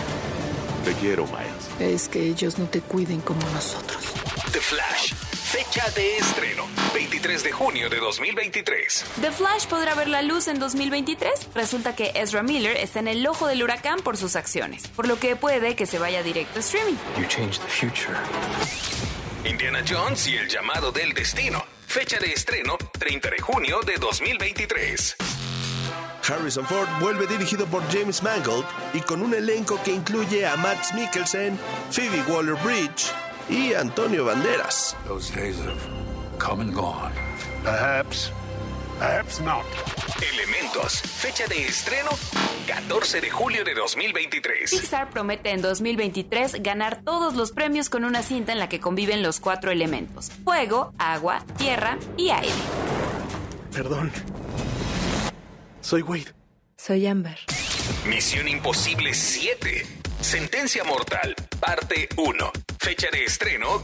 Te 0.86 0.94
quiero, 0.94 1.26
Miles. 1.26 1.94
es 1.94 2.08
que 2.08 2.22
ellos 2.22 2.60
no 2.60 2.66
te 2.66 2.80
cuiden 2.80 3.20
como 3.22 3.42
nosotros. 3.50 4.04
The 4.52 4.60
Flash. 4.60 5.14
Fecha 5.16 5.90
de 5.96 6.18
estreno 6.18 6.68
23 6.94 7.44
de 7.44 7.52
junio 7.52 7.90
de 7.90 7.98
2023. 7.98 9.06
The 9.20 9.32
Flash 9.32 9.66
podrá 9.66 9.96
ver 9.96 10.08
la 10.08 10.22
luz 10.22 10.48
en 10.48 10.60
2023. 10.60 11.50
Resulta 11.56 11.96
que 11.96 12.12
Ezra 12.14 12.44
Miller 12.44 12.78
está 12.78 13.00
en 13.00 13.08
el 13.08 13.26
ojo 13.26 13.48
del 13.48 13.64
huracán 13.64 14.00
por 14.02 14.16
sus 14.16 14.36
acciones, 14.36 14.88
por 14.90 15.08
lo 15.08 15.20
que 15.20 15.36
puede 15.36 15.76
que 15.76 15.88
se 15.88 15.98
vaya 15.98 16.22
directo 16.22 16.60
a 16.60 16.62
streaming. 16.62 16.98
You 17.18 17.26
changed 17.28 17.62
the 17.62 17.68
future. 17.68 18.16
Indiana 19.44 19.84
Jones 19.88 20.28
y 20.28 20.36
el 20.38 20.48
llamado 20.48 20.92
del 20.92 21.14
destino. 21.14 21.64
Fecha 21.88 22.20
de 22.20 22.32
estreno 22.32 22.78
30 23.00 23.30
de 23.32 23.40
junio 23.40 23.80
de 23.86 23.96
2023. 23.96 25.16
Harrison 26.28 26.66
Ford 26.66 26.88
vuelve 27.00 27.28
dirigido 27.28 27.68
por 27.68 27.84
James 27.92 28.24
Mangold 28.24 28.66
y 28.94 29.02
con 29.02 29.22
un 29.22 29.34
elenco 29.34 29.80
que 29.84 29.92
incluye 29.92 30.46
a 30.46 30.56
Max 30.58 30.94
Mikkelsen, 30.94 31.60
Phoebe 31.92 32.24
Waller-Bridge 32.28 33.12
y 33.50 33.74
Antonio 33.74 34.26
Banderas. 34.26 34.96
Those 35.08 35.32
days 35.34 35.58
have 35.60 35.80
come 36.40 36.64
and 36.64 36.74
gone. 36.74 37.12
Perhaps. 37.64 38.32
Perhaps 38.98 39.40
not. 39.42 39.66
Elementos. 40.34 41.02
Fecha 41.02 41.46
de 41.48 41.68
estreno 41.68 42.10
14 42.66 43.22
de 43.22 43.30
julio 43.30 43.64
de 43.64 43.76
2023. 43.76 44.72
Pixar 44.72 45.10
promete 45.12 45.52
en 45.52 45.62
2023 45.62 46.64
ganar 46.64 47.02
todos 47.04 47.36
los 47.36 47.52
premios 47.52 47.90
con 47.90 48.04
una 48.04 48.24
cinta 48.24 48.52
en 48.52 48.60
la 48.60 48.70
que 48.70 48.80
conviven 48.80 49.22
los 49.22 49.40
cuatro 49.40 49.70
elementos: 49.70 50.32
fuego, 50.44 50.92
agua, 50.98 51.44
tierra 51.58 51.98
y 52.18 52.30
aire. 52.30 52.54
Perdón. 53.72 54.12
Soy 55.86 56.02
Wade. 56.02 56.34
Soy 56.78 57.06
Amber. 57.06 57.38
Misión 58.08 58.48
Imposible 58.48 59.14
7. 59.14 59.86
Sentencia 60.20 60.84
Mortal, 60.84 61.36
parte 61.60 62.10
1. 62.18 62.52
Fecha 62.80 63.08
de 63.12 63.24
estreno 63.24 63.84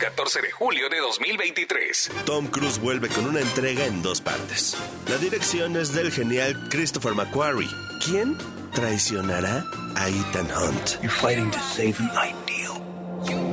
14 0.00 0.42
de 0.42 0.50
julio 0.50 0.88
de 0.88 0.98
2023. 0.98 2.10
Tom 2.24 2.48
Cruise 2.48 2.80
vuelve 2.80 3.08
con 3.08 3.24
una 3.24 3.38
entrega 3.38 3.84
en 3.84 4.02
dos 4.02 4.20
partes. 4.20 4.76
La 5.08 5.16
dirección 5.18 5.76
es 5.76 5.92
del 5.94 6.10
genial 6.10 6.68
Christopher 6.70 7.14
McQuarrie. 7.14 7.70
¿Quién 8.04 8.36
traicionará 8.74 9.64
a 9.94 10.08
Ethan 10.08 10.48
Hunt? 10.50 11.00
You're 11.02 11.10
fighting 11.10 11.52
to 11.52 11.60
save 11.60 11.94
an 12.00 12.10
ideal 12.16 12.82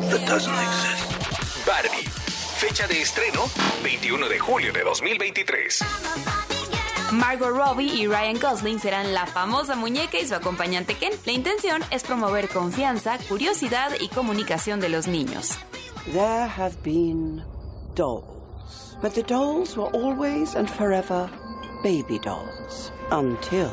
that 0.10 0.28
doesn't 0.28 0.56
exist. 0.56 1.68
Barbie. 1.68 2.10
Fecha 2.58 2.88
de 2.88 3.00
estreno 3.00 3.48
21 3.84 4.28
de 4.28 4.40
julio 4.40 4.74
de 4.74 4.82
2023. 4.82 6.53
Margot 7.14 7.52
Robbie 7.52 7.94
y 7.94 8.08
Ryan 8.08 8.40
Gosling 8.40 8.80
serán 8.80 9.14
la 9.14 9.28
famosa 9.28 9.76
muñeca 9.76 10.18
y 10.20 10.26
su 10.26 10.34
acompañante 10.34 10.96
Ken. 10.96 11.14
La 11.26 11.32
intención 11.32 11.84
es 11.92 12.04
promover 12.04 12.50
confianza, 12.50 13.18
curiosidad 13.30 13.92
y 14.00 14.08
comunicación 14.10 14.80
de 14.80 14.90
los 14.90 15.08
niños. 15.08 15.58
There 16.12 16.48
have 16.48 16.76
been 16.84 17.44
dolls, 17.96 18.98
but 19.02 19.14
the 19.14 19.22
dolls 19.22 19.78
were 19.78 19.92
always 19.94 20.56
and 20.56 20.68
forever 20.68 21.30
baby 21.84 22.20
dolls 22.20 22.92
until. 23.12 23.72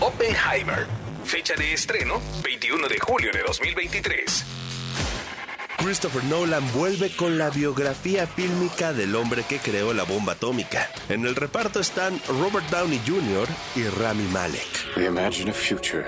Oppenheimer. 0.00 0.86
Fecha 1.24 1.54
de 1.54 1.72
estreno 1.72 2.20
21 2.42 2.88
de 2.88 2.98
julio 2.98 3.30
de 3.32 3.42
2023. 3.42 4.44
Christopher 5.82 6.22
Nolan 6.24 6.62
vuelve 6.74 7.10
con 7.16 7.38
la 7.38 7.48
biografía 7.48 8.26
fílmica 8.26 8.92
del 8.92 9.16
hombre 9.16 9.44
que 9.48 9.58
creó 9.58 9.94
la 9.94 10.04
bomba 10.04 10.32
atómica. 10.34 10.90
En 11.08 11.24
el 11.24 11.34
reparto 11.34 11.80
están 11.80 12.20
Robert 12.28 12.68
Downey 12.70 13.00
Jr. 13.06 13.48
y 13.74 13.84
Rami 13.88 14.24
Malek. 14.24 14.66
We 14.96 15.06
imagine 15.06 15.50
a 15.50 15.54
future, 15.54 16.06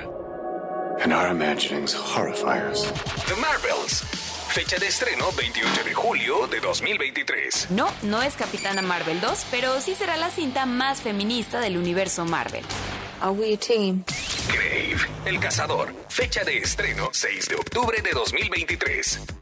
and 1.02 1.12
our 1.12 1.30
imaginings 1.30 1.94
horrify 1.94 2.60
us. 2.70 2.92
The 3.26 3.34
Marvels. 3.40 4.02
Fecha 4.48 4.76
de 4.78 4.88
estreno 4.88 5.32
28 5.34 5.84
de 5.84 5.94
julio 5.94 6.46
de 6.46 6.60
2023. 6.60 7.70
No, 7.70 7.88
no 8.02 8.22
es 8.22 8.34
Capitana 8.34 8.82
Marvel 8.82 9.18
2, 9.22 9.46
pero 9.50 9.80
sí 9.80 9.94
será 9.94 10.18
la 10.18 10.28
cinta 10.28 10.66
más 10.66 11.00
feminista 11.00 11.60
del 11.60 11.78
universo 11.78 12.26
Marvel. 12.26 12.62
Are 13.22 13.30
we 13.30 13.54
a 13.54 13.56
team? 13.56 14.04
Grave, 14.48 14.96
El 15.24 15.40
Cazador. 15.40 15.94
Fecha 16.08 16.44
de 16.44 16.58
estreno 16.58 17.08
6 17.12 17.48
de 17.48 17.54
octubre 17.54 18.02
de 18.02 18.10
2023. 18.10 19.41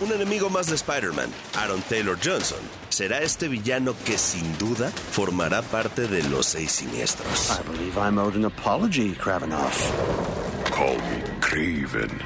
Un 0.00 0.12
enemigo 0.12 0.48
más 0.48 0.68
de 0.68 0.76
Spider-Man, 0.76 1.28
Aaron 1.56 1.82
Taylor 1.82 2.16
Johnson, 2.22 2.60
será 2.88 3.20
este 3.20 3.48
villano 3.48 3.96
que 4.06 4.16
sin 4.16 4.56
duda 4.56 4.92
formará 5.10 5.60
parte 5.60 6.06
de 6.06 6.22
los 6.28 6.46
seis 6.46 6.70
siniestros. 6.70 7.50
I 7.50 7.62
believe 7.68 7.98
I'm 7.98 8.16
owed 8.18 8.36
an 8.36 8.44
apology, 8.44 9.12
Kravinoff. 9.14 9.90
Call 10.70 10.98
me 10.98 11.22
Craven. 11.40 12.16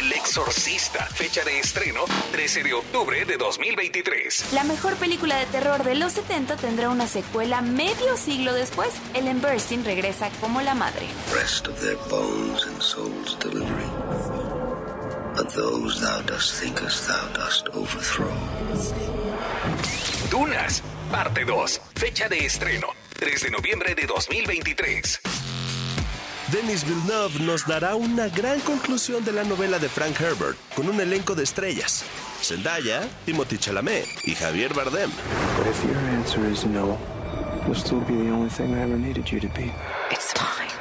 El 0.00 0.12
Exorcista. 0.14 1.04
Fecha 1.12 1.44
de 1.44 1.58
estreno 1.60 2.04
13 2.32 2.62
de 2.62 2.72
octubre 2.72 3.22
de 3.26 3.36
2023. 3.36 4.52
La 4.54 4.64
mejor 4.64 4.94
película 4.96 5.36
de 5.36 5.44
terror 5.46 5.84
de 5.84 5.94
los 5.94 6.12
70 6.14 6.56
tendrá 6.56 6.88
una 6.88 7.06
secuela 7.06 7.60
medio 7.60 8.16
siglo 8.16 8.54
después. 8.54 8.94
Ellen 9.12 9.42
Burstyn 9.42 9.84
regresa 9.84 10.30
como 10.40 10.62
la 10.62 10.74
madre. 10.74 11.06
Rest 11.34 11.68
of 11.68 11.78
their 11.82 11.98
bones 12.08 12.66
and 12.66 12.80
souls 12.80 13.38
delivery. 13.40 14.01
But 15.34 15.50
those 15.54 16.00
thou 16.00 16.20
dost 16.22 16.60
thinkest 16.60 17.08
thou 17.08 17.28
dost 17.32 17.68
overthrow. 17.74 18.32
Dunas. 20.30 20.82
Parte 21.10 21.44
2. 21.44 21.80
Fecha 21.94 22.28
de 22.28 22.44
estreno 22.46 22.88
3 23.18 23.42
de 23.42 23.50
noviembre 23.50 23.94
de 23.94 24.06
2023. 24.06 25.20
Denis 26.52 26.84
Villeneuve 26.84 27.40
nos 27.40 27.66
dará 27.66 27.94
una 27.94 28.28
gran 28.28 28.60
conclusión 28.60 29.24
de 29.24 29.32
la 29.32 29.44
novela 29.44 29.78
de 29.78 29.88
Frank 29.88 30.20
Herbert 30.20 30.58
con 30.74 30.88
un 30.88 31.00
elenco 31.00 31.34
de 31.34 31.44
estrellas. 31.44 32.04
Zendaya, 32.42 33.08
Timothy 33.24 33.56
Chalamet 33.58 34.06
y 34.24 34.34
Javier 34.34 34.74
Bardem. 34.74 35.10
But 35.56 35.66
if 35.66 35.82
your 35.84 35.96
answer 35.96 36.44
is 36.50 36.66
no, 36.66 36.98
you'll 37.64 37.74
still 37.74 38.00
be 38.00 38.14
the 38.14 38.30
only 38.30 38.50
thing 38.50 38.74
I 38.74 38.82
ever 38.82 38.98
needed 38.98 39.30
you 39.30 39.40
to 39.40 39.48
be. 39.48 39.72
It's 40.10 40.34
time. 40.34 40.71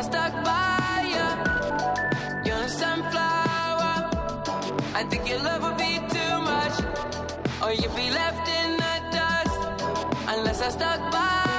I 0.00 0.02
stuck 0.02 0.32
by 0.44 1.04
you. 1.12 1.28
You're 2.46 2.64
a 2.64 2.68
sunflower. 2.70 4.08
I 4.94 5.04
think 5.10 5.28
your 5.28 5.40
love 5.40 5.62
would 5.62 5.76
be 5.76 5.98
too 6.08 6.34
much, 6.40 6.76
or 7.62 7.72
you'd 7.74 7.94
be 7.94 8.08
left 8.10 8.48
in 8.48 8.78
the 8.78 8.94
dust, 9.12 9.58
unless 10.26 10.62
I 10.62 10.70
stuck 10.70 11.12
by 11.12 11.49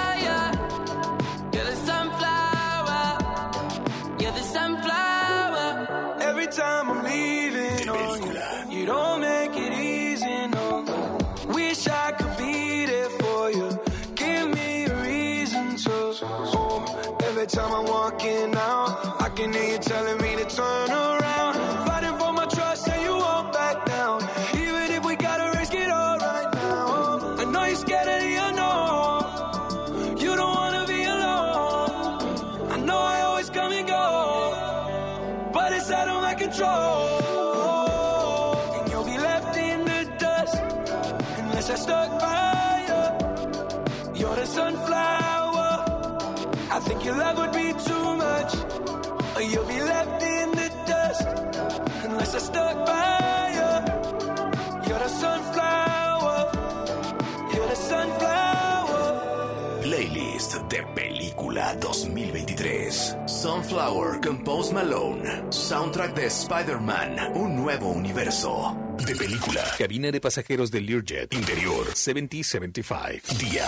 película 61.72 61.76
2023. 61.76 63.18
Sunflower 63.26 64.22
con 64.22 64.44
Post 64.44 64.74
Malone. 64.74 65.52
Soundtrack 65.52 66.16
de 66.16 66.28
Spider-Man, 66.28 67.34
un 67.36 67.56
nuevo 67.56 67.90
universo. 67.90 68.76
De 69.06 69.16
película. 69.16 69.64
Cabina 69.78 70.12
de 70.12 70.20
pasajeros 70.20 70.72
de 70.72 70.82
Learjet. 70.82 71.34
Interior 71.34 71.88
7075. 71.94 73.36
Día. 73.38 73.68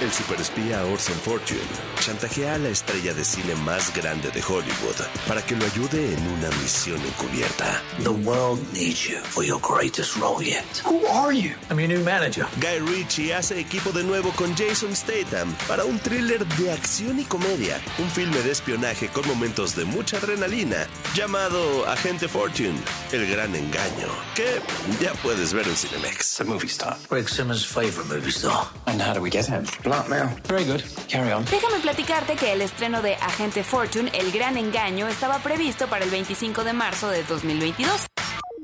El 0.00 0.12
superespía 0.12 0.84
Orson 0.84 1.16
Fortune 1.16 1.97
chantajea 2.08 2.54
a 2.54 2.58
la 2.58 2.70
estrella 2.70 3.12
de 3.12 3.22
cine 3.22 3.54
más 3.66 3.92
grande 3.92 4.30
de 4.30 4.40
Hollywood 4.40 4.96
para 5.26 5.42
que 5.42 5.54
lo 5.54 5.66
ayude 5.66 6.14
en 6.14 6.26
una 6.28 6.48
misión 6.62 6.98
encubierta. 7.04 7.82
The 8.02 8.08
world 8.08 8.60
needs 8.72 9.06
you 9.06 9.18
for 9.18 9.44
your 9.44 9.60
greatest 9.60 10.16
role 10.16 10.42
yet. 10.42 10.64
Who 10.86 11.06
are 11.06 11.34
you? 11.34 11.50
I'm 11.68 11.78
your 11.78 11.88
new 11.88 12.02
manager. 12.02 12.46
Guy 12.60 12.78
Ritchie 12.80 13.34
hace 13.34 13.60
equipo 13.60 13.92
de 13.92 14.04
nuevo 14.04 14.30
con 14.36 14.56
Jason 14.56 14.96
Statham 14.96 15.54
para 15.68 15.84
un 15.84 15.98
thriller 15.98 16.46
de 16.46 16.72
acción 16.72 17.20
y 17.20 17.24
comedia, 17.24 17.78
un 17.98 18.08
filme 18.08 18.38
de 18.40 18.52
espionaje 18.52 19.08
con 19.08 19.28
momentos 19.28 19.76
de 19.76 19.84
mucha 19.84 20.16
adrenalina, 20.16 20.86
llamado 21.14 21.86
Agente 21.86 22.26
Fortune, 22.26 22.78
el 23.12 23.26
gran 23.30 23.54
engaño, 23.54 24.08
que 24.34 24.62
ya 25.04 25.12
puedes 25.22 25.52
ver 25.52 25.68
en 25.68 25.76
Cinemex. 25.76 26.36
The 26.38 26.44
movie 26.44 26.68
star. 26.68 26.96
Greg 27.10 27.28
Simmons' 27.28 27.66
favorite 27.66 28.08
movie 28.08 28.30
star. 28.32 28.66
And 28.86 28.98
how 29.02 29.12
do 29.12 29.20
we 29.20 29.28
get 29.28 29.44
him? 29.44 29.66
Blackmail. 29.84 30.30
Very 30.48 30.64
good. 30.64 30.82
Carry 31.08 31.32
on. 31.32 31.44
Déjame 31.44 31.82
platicarte 31.98 32.36
que 32.36 32.52
el 32.52 32.62
estreno 32.62 33.02
de 33.02 33.14
Agente 33.16 33.64
Fortune, 33.64 34.12
El 34.14 34.30
Gran 34.30 34.56
Engaño, 34.56 35.08
estaba 35.08 35.40
previsto 35.40 35.88
para 35.88 36.04
el 36.04 36.10
25 36.12 36.62
de 36.62 36.72
marzo 36.72 37.08
de 37.08 37.24
2022. 37.24 38.06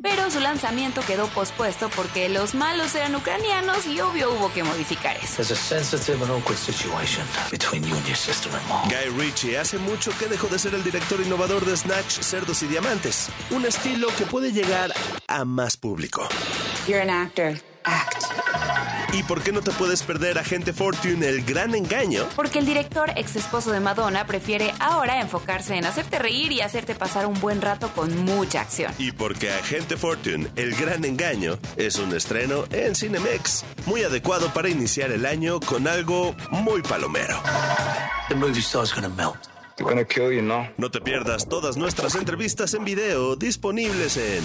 Pero 0.01 0.31
su 0.31 0.38
lanzamiento 0.38 1.01
quedó 1.01 1.27
pospuesto 1.27 1.90
porque 1.97 2.29
los 2.29 2.55
malos 2.55 2.94
eran 2.94 3.12
ucranianos 3.16 3.87
y 3.87 4.01
obvio 4.01 4.31
hubo 4.31 4.53
que 4.53 4.62
modificar 4.62 5.16
eso. 5.16 5.35
There's 5.35 5.51
a 5.51 5.57
sensitive 5.57 6.23
and 6.23 6.31
awkward 6.31 6.59
situation 6.59 7.25
between 7.51 7.83
you 7.83 7.97
and 7.97 8.07
your 8.07 8.16
sister-in-law. 8.16 8.85
Guy 8.88 9.11
Ritchie 9.18 9.59
hace 9.59 9.79
mucho 9.79 10.12
que 10.16 10.29
dejó 10.29 10.47
de 10.47 10.61
ser 10.61 10.75
el 10.75 10.85
director 10.85 11.20
innovador 11.20 11.64
de 11.64 11.77
Snatch, 11.77 12.20
Cerdos 12.20 12.62
y 12.62 12.68
Diamantes, 12.68 13.31
un 13.51 13.66
estilo 13.66 14.14
que 14.16 14.27
puede 14.27 14.53
llegar 14.53 14.94
a 15.27 15.44
más 15.44 15.77
público. 15.77 16.29
You're 16.87 17.03
an 17.03 17.11
actor. 17.11 17.59
Act. 17.83 18.73
¿Y 19.14 19.22
por 19.22 19.42
qué 19.42 19.53
no 19.53 19.61
te 19.61 19.70
puedes 19.70 20.03
perder 20.03 20.38
Agente 20.38 20.72
Fortune, 20.72 21.29
el 21.29 21.44
gran 21.44 21.77
engaño? 21.77 22.27
Porque 22.35 22.59
el 22.59 22.66
director 22.66 23.12
ex 23.14 23.37
esposo 23.37 23.70
de 23.70 23.79
Madonna 23.79 24.27
prefiere 24.27 24.74
ahora 24.81 25.20
enfocarse 25.20 25.77
en 25.77 25.85
hacerte 25.85 26.18
reír 26.18 26.50
y 26.50 26.62
hacerte 26.62 26.96
pasar 26.96 27.27
un 27.27 27.40
buen 27.40 27.62
rato 27.62 27.92
con 27.94 28.24
mucha 28.24 28.62
acción. 28.62 28.92
Y 28.98 29.12
porque 29.12 29.53
Agente 29.53 29.96
Fortune, 29.96 30.48
el 30.57 30.74
gran 30.74 31.05
engaño, 31.05 31.61
es 31.77 32.00
un 32.00 32.12
estreno 32.12 32.64
en 32.72 32.96
Cinemex, 32.96 33.64
muy 33.87 34.03
adecuado 34.03 34.53
para 34.53 34.68
iniciar 34.68 35.12
el 35.12 35.27
año 35.27 35.61
con 35.61 35.87
algo 35.87 36.35
muy 36.50 36.83
palomero. 36.83 37.40
The 38.29 38.35
movie 38.35 38.62
star's 38.62 38.92
gonna 38.92 39.11
melt. 39.11 39.37
Gonna 39.79 40.05
kill 40.05 40.33
you, 40.33 40.42
no? 40.42 40.68
No 40.77 40.90
te 40.90 41.00
pierdas 41.00 41.48
todas 41.48 41.77
nuestras 41.77 42.16
entrevistas 42.16 42.74
en 42.74 42.85
video 42.85 43.37
disponibles 43.37 44.16
en 44.16 44.42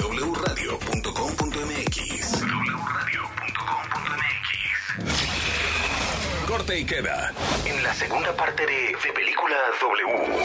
wradio.com.mx. 0.00 2.37
Corte 6.68 6.80
y 6.80 6.84
queda. 6.84 7.32
En 7.64 7.82
la 7.82 7.94
segunda 7.94 8.36
parte 8.36 8.66
de, 8.66 8.72
de 8.72 9.12
Película 9.14 9.56
W. 9.80 10.44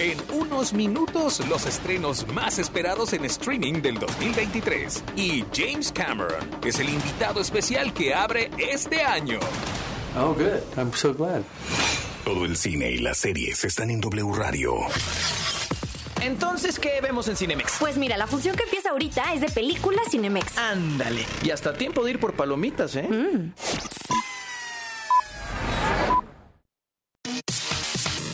En 0.00 0.40
unos 0.40 0.72
minutos, 0.72 1.46
los 1.46 1.64
estrenos 1.64 2.26
más 2.28 2.58
esperados 2.58 3.12
en 3.12 3.24
streaming 3.24 3.74
del 3.74 4.00
2023. 4.00 5.04
Y 5.16 5.44
James 5.54 5.92
Cameron 5.92 6.48
es 6.64 6.80
el 6.80 6.88
invitado 6.88 7.40
especial 7.40 7.92
que 7.94 8.14
abre 8.14 8.50
este 8.58 9.02
año. 9.02 9.38
Oh, 10.18 10.34
good. 10.34 10.60
I'm 10.76 10.92
so 10.92 11.14
glad. 11.14 11.42
Todo 12.24 12.44
el 12.44 12.56
cine 12.56 12.90
y 12.90 12.98
las 12.98 13.18
series 13.18 13.64
están 13.64 13.90
en 13.90 14.00
W 14.00 14.32
Radio. 14.34 14.72
Entonces, 16.20 16.80
¿qué 16.80 17.00
vemos 17.00 17.28
en 17.28 17.36
Cinemex? 17.36 17.76
Pues 17.78 17.96
mira, 17.96 18.16
la 18.16 18.26
función 18.26 18.56
que 18.56 18.64
empieza 18.64 18.90
ahorita 18.90 19.34
es 19.34 19.40
de 19.40 19.48
película 19.50 20.02
Cinemex. 20.10 20.58
Ándale. 20.58 21.24
Y 21.44 21.50
hasta 21.50 21.74
tiempo 21.74 22.04
de 22.04 22.10
ir 22.10 22.18
por 22.18 22.34
palomitas, 22.34 22.96
¿eh? 22.96 23.08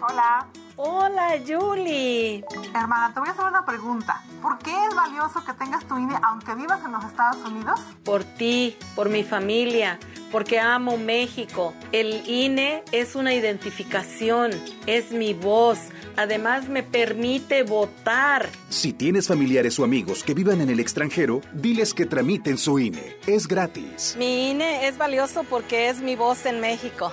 Hola. 0.00 0.46
Hola, 0.76 1.40
Julie. 1.44 2.44
Hermana, 2.72 3.12
te 3.12 3.18
voy 3.18 3.28
a 3.28 3.32
hacer 3.32 3.46
una 3.46 3.64
pregunta. 3.64 4.22
¿Por 4.40 4.58
qué 4.58 4.70
es 4.70 4.94
valioso 4.94 5.44
que 5.44 5.52
tengas 5.54 5.84
tu 5.88 5.98
INE 5.98 6.14
aunque 6.22 6.54
vivas 6.54 6.78
en 6.84 6.92
los 6.92 7.04
Estados 7.04 7.44
Unidos? 7.44 7.80
Por 8.04 8.22
ti, 8.22 8.76
por 8.94 9.08
mi 9.08 9.24
familia, 9.24 9.98
porque 10.30 10.60
amo 10.60 10.96
México. 10.96 11.74
El 11.90 12.28
INE 12.28 12.84
es 12.92 13.16
una 13.16 13.34
identificación, 13.34 14.52
es 14.86 15.10
mi 15.10 15.34
voz. 15.34 15.80
Además, 16.18 16.68
me 16.68 16.82
permite 16.82 17.62
votar. 17.62 18.48
Si 18.68 18.92
tienes 18.92 19.28
familiares 19.28 19.78
o 19.78 19.84
amigos 19.84 20.24
que 20.24 20.34
vivan 20.34 20.60
en 20.60 20.68
el 20.68 20.80
extranjero, 20.80 21.42
diles 21.52 21.94
que 21.94 22.06
tramiten 22.06 22.58
su 22.58 22.80
INE. 22.80 23.16
Es 23.28 23.46
gratis. 23.46 24.16
Mi 24.18 24.50
INE 24.50 24.88
es 24.88 24.98
valioso 24.98 25.44
porque 25.48 25.88
es 25.88 26.00
mi 26.00 26.16
voz 26.16 26.44
en 26.44 26.58
México. 26.58 27.12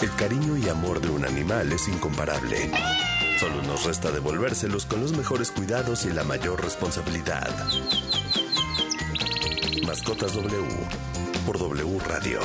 El 0.00 0.14
cariño 0.16 0.56
y 0.56 0.68
amor 0.68 1.00
de 1.00 1.08
un 1.08 1.24
animal 1.24 1.72
es 1.72 1.88
incomparable. 1.88 2.70
Solo 3.38 3.62
nos 3.62 3.84
resta 3.84 4.10
devolvérselos 4.10 4.86
con 4.86 5.00
los 5.00 5.12
mejores 5.16 5.50
cuidados 5.50 6.04
y 6.04 6.10
la 6.10 6.24
mayor 6.24 6.62
responsabilidad. 6.62 7.48
Mascotas 9.86 10.34
W 10.34 10.64
por 11.44 11.58
W 11.58 11.98
Radio. 12.08 12.40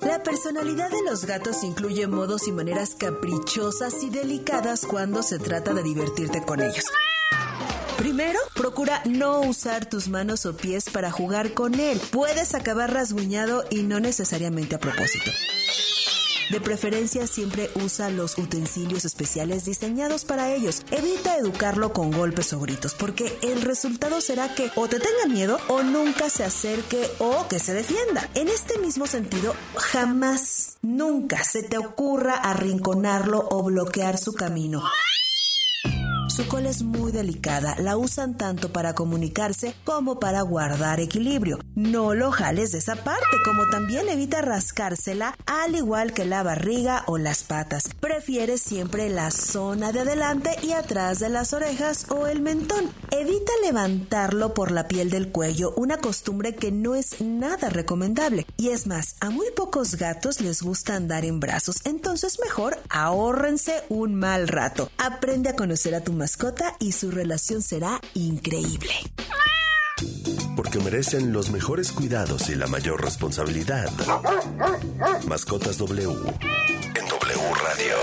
La 0.00 0.22
personalidad 0.22 0.90
de 0.90 1.02
los 1.08 1.24
gatos 1.24 1.64
incluye 1.64 2.06
modos 2.06 2.46
y 2.46 2.52
maneras 2.52 2.94
caprichosas 2.94 4.02
y 4.02 4.10
delicadas 4.10 4.84
cuando 4.84 5.22
se 5.22 5.38
trata 5.38 5.72
de 5.72 5.82
divertirte 5.82 6.44
con 6.44 6.60
ellos. 6.60 6.84
Primero, 8.04 8.38
procura 8.52 9.00
no 9.06 9.40
usar 9.40 9.88
tus 9.88 10.10
manos 10.10 10.44
o 10.44 10.54
pies 10.54 10.90
para 10.90 11.10
jugar 11.10 11.54
con 11.54 11.72
él. 11.80 11.98
Puedes 12.10 12.54
acabar 12.54 12.92
rasguñado 12.92 13.64
y 13.70 13.82
no 13.82 13.98
necesariamente 13.98 14.74
a 14.74 14.78
propósito. 14.78 15.30
De 16.50 16.60
preferencia 16.60 17.26
siempre 17.26 17.70
usa 17.82 18.10
los 18.10 18.36
utensilios 18.36 19.06
especiales 19.06 19.64
diseñados 19.64 20.26
para 20.26 20.52
ellos. 20.52 20.82
Evita 20.90 21.38
educarlo 21.38 21.94
con 21.94 22.10
golpes 22.10 22.52
o 22.52 22.60
gritos 22.60 22.92
porque 22.92 23.38
el 23.40 23.62
resultado 23.62 24.20
será 24.20 24.54
que 24.54 24.70
o 24.76 24.86
te 24.86 25.00
tenga 25.00 25.24
miedo 25.26 25.58
o 25.68 25.82
nunca 25.82 26.28
se 26.28 26.44
acerque 26.44 27.08
o 27.20 27.48
que 27.48 27.58
se 27.58 27.72
defienda. 27.72 28.28
En 28.34 28.48
este 28.48 28.78
mismo 28.80 29.06
sentido, 29.06 29.54
jamás, 29.76 30.76
nunca 30.82 31.42
se 31.42 31.62
te 31.62 31.78
ocurra 31.78 32.34
arrinconarlo 32.34 33.48
o 33.50 33.62
bloquear 33.62 34.18
su 34.18 34.34
camino. 34.34 34.82
Su 36.34 36.48
cola 36.48 36.68
es 36.68 36.82
muy 36.82 37.12
delicada, 37.12 37.76
la 37.78 37.96
usan 37.96 38.36
tanto 38.36 38.72
para 38.72 38.92
comunicarse 38.92 39.72
como 39.84 40.18
para 40.18 40.42
guardar 40.42 40.98
equilibrio. 40.98 41.60
No 41.76 42.12
lo 42.14 42.32
jales 42.32 42.72
de 42.72 42.78
esa 42.78 42.96
parte, 42.96 43.36
como 43.44 43.68
también 43.70 44.08
evita 44.08 44.42
rascársela, 44.42 45.36
al 45.46 45.76
igual 45.76 46.12
que 46.12 46.24
la 46.24 46.42
barriga 46.42 47.04
o 47.06 47.18
las 47.18 47.44
patas. 47.44 47.84
Prefiere 48.00 48.58
siempre 48.58 49.10
la 49.10 49.30
zona 49.30 49.92
de 49.92 50.00
adelante 50.00 50.50
y 50.60 50.72
atrás 50.72 51.20
de 51.20 51.28
las 51.28 51.52
orejas 51.52 52.10
o 52.10 52.26
el 52.26 52.40
mentón. 52.40 52.90
Evita 53.12 53.52
levantarlo 53.62 54.54
por 54.54 54.72
la 54.72 54.88
piel 54.88 55.10
del 55.10 55.30
cuello, 55.30 55.72
una 55.76 55.98
costumbre 55.98 56.56
que 56.56 56.72
no 56.72 56.96
es 56.96 57.20
nada 57.20 57.68
recomendable. 57.68 58.44
Y 58.56 58.70
es 58.70 58.88
más, 58.88 59.14
a 59.20 59.30
muy 59.30 59.46
pocos 59.54 59.94
gatos 59.94 60.40
les 60.40 60.62
gusta 60.62 60.96
andar 60.96 61.24
en 61.24 61.38
brazos, 61.38 61.76
entonces 61.84 62.40
mejor 62.42 62.76
ahórrense 62.88 63.84
un 63.88 64.16
mal 64.16 64.48
rato. 64.48 64.90
Aprende 64.98 65.50
a 65.50 65.54
conocer 65.54 65.94
a 65.94 66.00
tu 66.00 66.23
mascota 66.24 66.74
y 66.78 66.92
su 66.92 67.10
relación 67.10 67.60
será 67.60 68.00
increíble. 68.14 68.94
Porque 70.56 70.78
merecen 70.78 71.34
los 71.34 71.50
mejores 71.50 71.92
cuidados 71.92 72.48
y 72.48 72.54
la 72.54 72.66
mayor 72.66 73.02
responsabilidad. 73.02 73.90
Mascotas 75.28 75.76
W. 75.76 76.08
En 76.08 77.08
W 77.08 77.54
Radio. 77.62 77.96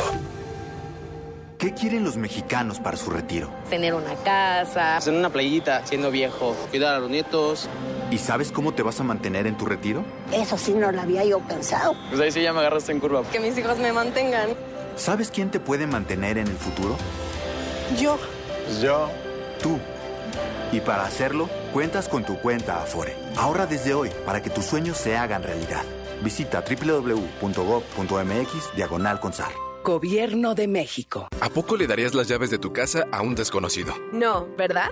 ¿Qué 1.58 1.74
quieren 1.74 2.04
los 2.04 2.16
mexicanos 2.16 2.80
para 2.80 2.96
su 2.96 3.10
retiro? 3.10 3.50
Tener 3.72 3.96
una 3.96 4.14
casa. 4.24 5.00
En 5.04 5.16
una 5.16 5.32
playita, 5.32 5.84
siendo 5.88 6.12
viejo, 6.12 6.56
cuidar 6.70 6.94
a 6.94 7.00
los 7.00 7.10
nietos. 7.10 7.70
¿Y 8.12 8.20
sabes 8.20 8.52
cómo 8.52 8.76
te 8.76 8.84
vas 8.84 9.00
a 9.00 9.04
mantener 9.04 9.48
en 9.48 9.58
tu 9.58 9.66
retiro? 9.66 10.06
Eso 10.32 10.60
sí 10.60 10.76
no 10.76 10.92
lo 10.92 11.02
había 11.02 11.26
yo 11.26 11.40
pensado. 11.40 11.96
Pues 12.10 12.22
ahí 12.22 12.32
sí 12.32 12.44
ya 12.44 12.54
me 12.54 12.60
agarraste 12.60 12.92
en 12.92 13.00
curva. 13.00 13.24
Que 13.32 13.40
mis 13.40 13.58
hijos 13.58 13.80
me 13.80 13.92
mantengan. 13.92 14.50
¿Sabes 14.96 15.32
quién 15.32 15.50
te 15.50 15.60
puede 15.60 15.88
mantener 15.88 16.38
en 16.38 16.46
el 16.46 16.58
futuro? 16.58 16.96
Yo. 18.00 18.18
Pues 18.66 18.82
yo. 18.82 19.10
Tú. 19.62 19.80
Y 20.72 20.80
para 20.80 21.04
hacerlo, 21.06 21.50
cuentas 21.74 22.08
con 22.08 22.24
tu 22.24 22.38
cuenta 22.40 22.82
Afore. 22.82 23.16
Ahorra 23.36 23.66
desde 23.66 23.94
hoy 23.94 24.10
para 24.26 24.42
que 24.42 24.50
tus 24.50 24.66
sueños 24.66 24.98
se 24.98 25.18
hagan 25.18 25.44
realidad. 25.44 25.84
Visita 26.24 26.64
www.gov.mx 26.64 28.06
diagonal 28.76 29.20
consar. 29.20 29.52
Gobierno 29.84 30.54
de 30.54 30.68
México. 30.68 31.28
¿A 31.42 31.50
poco 31.50 31.76
le 31.76 31.88
darías 31.88 32.14
las 32.14 32.28
llaves 32.28 32.52
de 32.52 32.60
tu 32.60 32.72
casa 32.72 33.08
a 33.12 33.22
un 33.22 33.34
desconocido? 33.36 33.96
No, 34.14 34.48
¿verdad? 34.56 34.92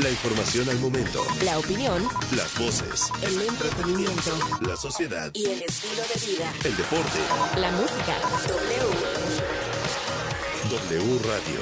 La 0.00 0.10
información 0.10 0.68
al 0.68 0.78
momento. 0.80 1.24
La 1.44 1.56
opinión. 1.58 2.08
Las 2.34 2.58
voces. 2.58 3.10
El 3.22 3.40
entretenimiento. 3.42 4.36
La 4.62 4.76
sociedad. 4.76 5.30
Y 5.32 5.46
el 5.46 5.62
estilo 5.62 6.02
de 6.02 6.26
vida. 6.26 6.52
El 6.64 6.76
deporte. 6.76 7.18
La 7.58 7.70
música. 7.70 8.16
W. 8.48 8.88
W 10.70 11.18
Radio. 11.28 11.60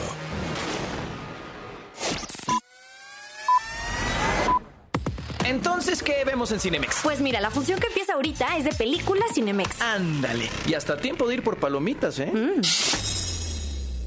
Entonces, 5.45 6.03
¿qué 6.03 6.25
vemos 6.25 6.53
en 6.53 6.61
Cinemex? 6.61 7.01
Pues 7.03 7.21
mira, 7.21 7.38
la 7.40 7.51
función 7.51 7.79
que 7.81 7.88
empieza 7.88 8.14
ahorita 8.14 8.57
es 8.57 8.64
de 8.64 8.73
película 8.73 9.27
Cinemex. 9.35 9.79
Ándale. 9.83 10.49
Y 10.66 10.73
hasta 10.73 10.97
tiempo 10.97 11.29
de 11.29 11.35
ir 11.35 11.42
por 11.42 11.59
palomitas, 11.59 12.18
¿eh? 12.18 12.33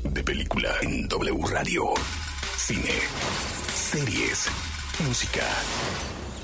De 0.04 0.24
película 0.24 0.74
en 0.82 1.08
W 1.08 1.46
Radio. 1.48 1.94
Cine. 2.58 2.90
Series. 3.86 4.48
Música. 5.08 5.44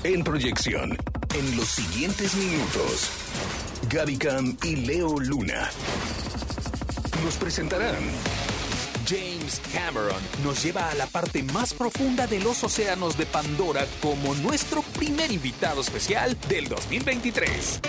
En 0.04 0.22
proyección. 0.22 0.96
En 1.34 1.56
los 1.56 1.66
siguientes 1.66 2.34
minutos. 2.36 3.10
Gaby 3.90 4.16
Cam 4.16 4.56
y 4.62 4.76
Leo 4.76 5.18
Luna. 5.18 5.68
Nos 7.24 7.34
presentarán. 7.34 8.00
James 9.08 9.60
Cameron 9.72 10.22
nos 10.44 10.62
lleva 10.62 10.88
a 10.88 10.94
la 10.94 11.06
parte 11.08 11.42
más 11.42 11.74
profunda 11.74 12.28
de 12.28 12.38
los 12.38 12.62
océanos 12.62 13.18
de 13.18 13.26
Pandora 13.26 13.86
como 14.00 14.34
nuestro 14.36 14.82
primer 14.82 15.32
invitado 15.32 15.80
especial 15.80 16.38
del 16.48 16.68
2023. 16.68 17.80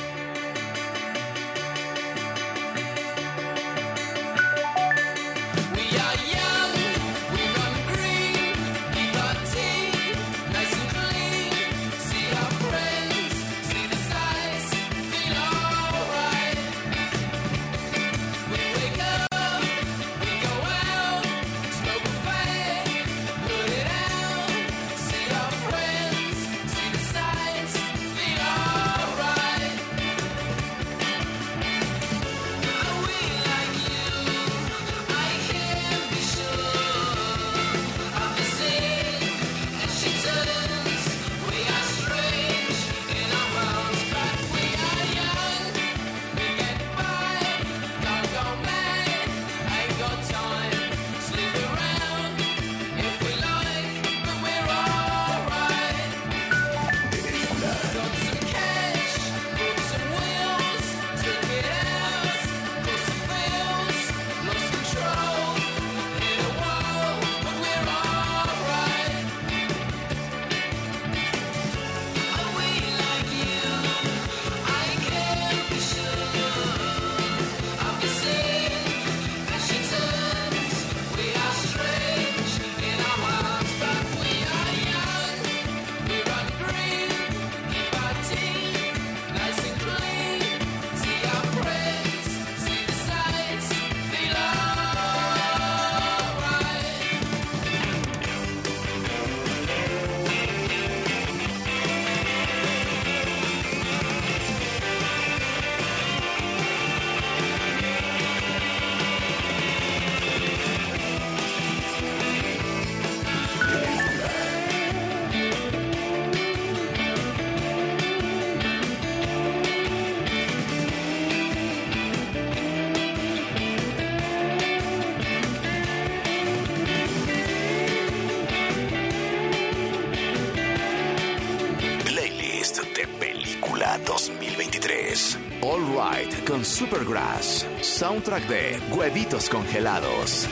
2023. 133.99 135.38
All 135.62 135.82
Right 135.93 136.47
con 136.47 136.63
Supergrass. 136.63 137.65
Soundtrack 137.82 138.47
de 138.47 138.79
Huevitos 138.91 139.49
Congelados. 139.49 140.47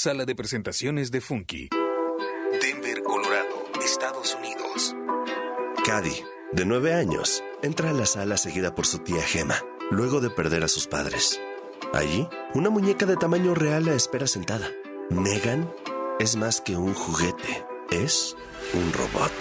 Sala 0.00 0.24
de 0.24 0.36
presentaciones 0.36 1.10
de 1.10 1.20
Funky. 1.20 1.70
Denver, 2.62 3.02
Colorado, 3.02 3.66
Estados 3.84 4.32
Unidos. 4.36 4.94
Cady, 5.84 6.22
de 6.52 6.64
nueve 6.64 6.94
años, 6.94 7.42
entra 7.64 7.90
a 7.90 7.92
la 7.92 8.06
sala 8.06 8.36
seguida 8.36 8.76
por 8.76 8.86
su 8.86 9.00
tía 9.00 9.20
Gemma, 9.22 9.56
luego 9.90 10.20
de 10.20 10.30
perder 10.30 10.62
a 10.62 10.68
sus 10.68 10.86
padres. 10.86 11.40
Allí, 11.92 12.28
una 12.54 12.70
muñeca 12.70 13.06
de 13.06 13.16
tamaño 13.16 13.56
real 13.56 13.86
la 13.86 13.94
espera 13.94 14.28
sentada. 14.28 14.70
Megan 15.10 15.68
es 16.20 16.36
más 16.36 16.60
que 16.60 16.76
un 16.76 16.94
juguete, 16.94 17.66
es 17.90 18.36
un 18.74 18.92
robot. 18.92 19.32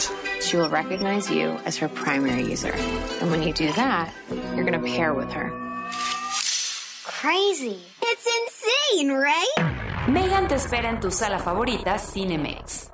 She 0.41 0.57
will 0.57 0.71
recognize 0.71 1.29
you 1.29 1.55
as 1.67 1.79
her 1.79 1.87
primary 1.87 2.51
user. 2.51 2.73
And 3.21 3.29
when 3.29 3.43
you 3.43 3.53
do 3.53 3.71
that, 3.73 4.11
you're 4.55 4.65
going 4.65 4.73
to 4.73 4.79
pair 4.79 5.13
with 5.13 5.31
her. 5.33 5.51
Crazy. 7.03 7.77
It's 8.01 8.25
insane, 8.25 9.11
right? 9.11 9.76
Megan 10.07 10.47
te 10.47 10.55
espera 10.55 10.89
en 10.89 11.01
tu 11.01 11.11
sala 11.11 11.37
favorita, 11.37 11.99
Cinemex. 11.99 12.89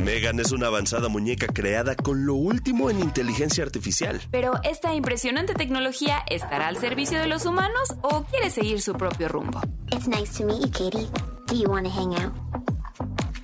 Megan 0.00 0.40
es 0.40 0.52
una 0.52 0.68
avanzada 0.68 1.10
muñeca 1.10 1.48
creada 1.48 1.94
con 1.94 2.24
lo 2.24 2.34
último 2.34 2.88
en 2.88 3.00
inteligencia 3.00 3.62
artificial. 3.62 4.22
Pero 4.30 4.54
esta 4.62 4.94
impresionante 4.94 5.52
tecnología 5.52 6.22
estará 6.30 6.68
al 6.68 6.78
servicio 6.78 7.18
de 7.18 7.26
los 7.26 7.44
humanos 7.44 7.94
o 8.00 8.24
quiere 8.24 8.48
seguir 8.48 8.80
su 8.80 8.94
propio 8.94 9.28
rumbo. 9.28 9.60
It's 9.92 10.08
nice 10.08 10.38
to 10.38 10.46
meet 10.46 10.62
you, 10.62 10.70
Katie. 10.70 11.10
Do 11.46 11.56
you 11.56 11.68
want 11.68 11.86
to 11.86 11.92
hang 11.92 12.14
out? 12.14 12.32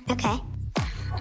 Okay. 0.09 0.41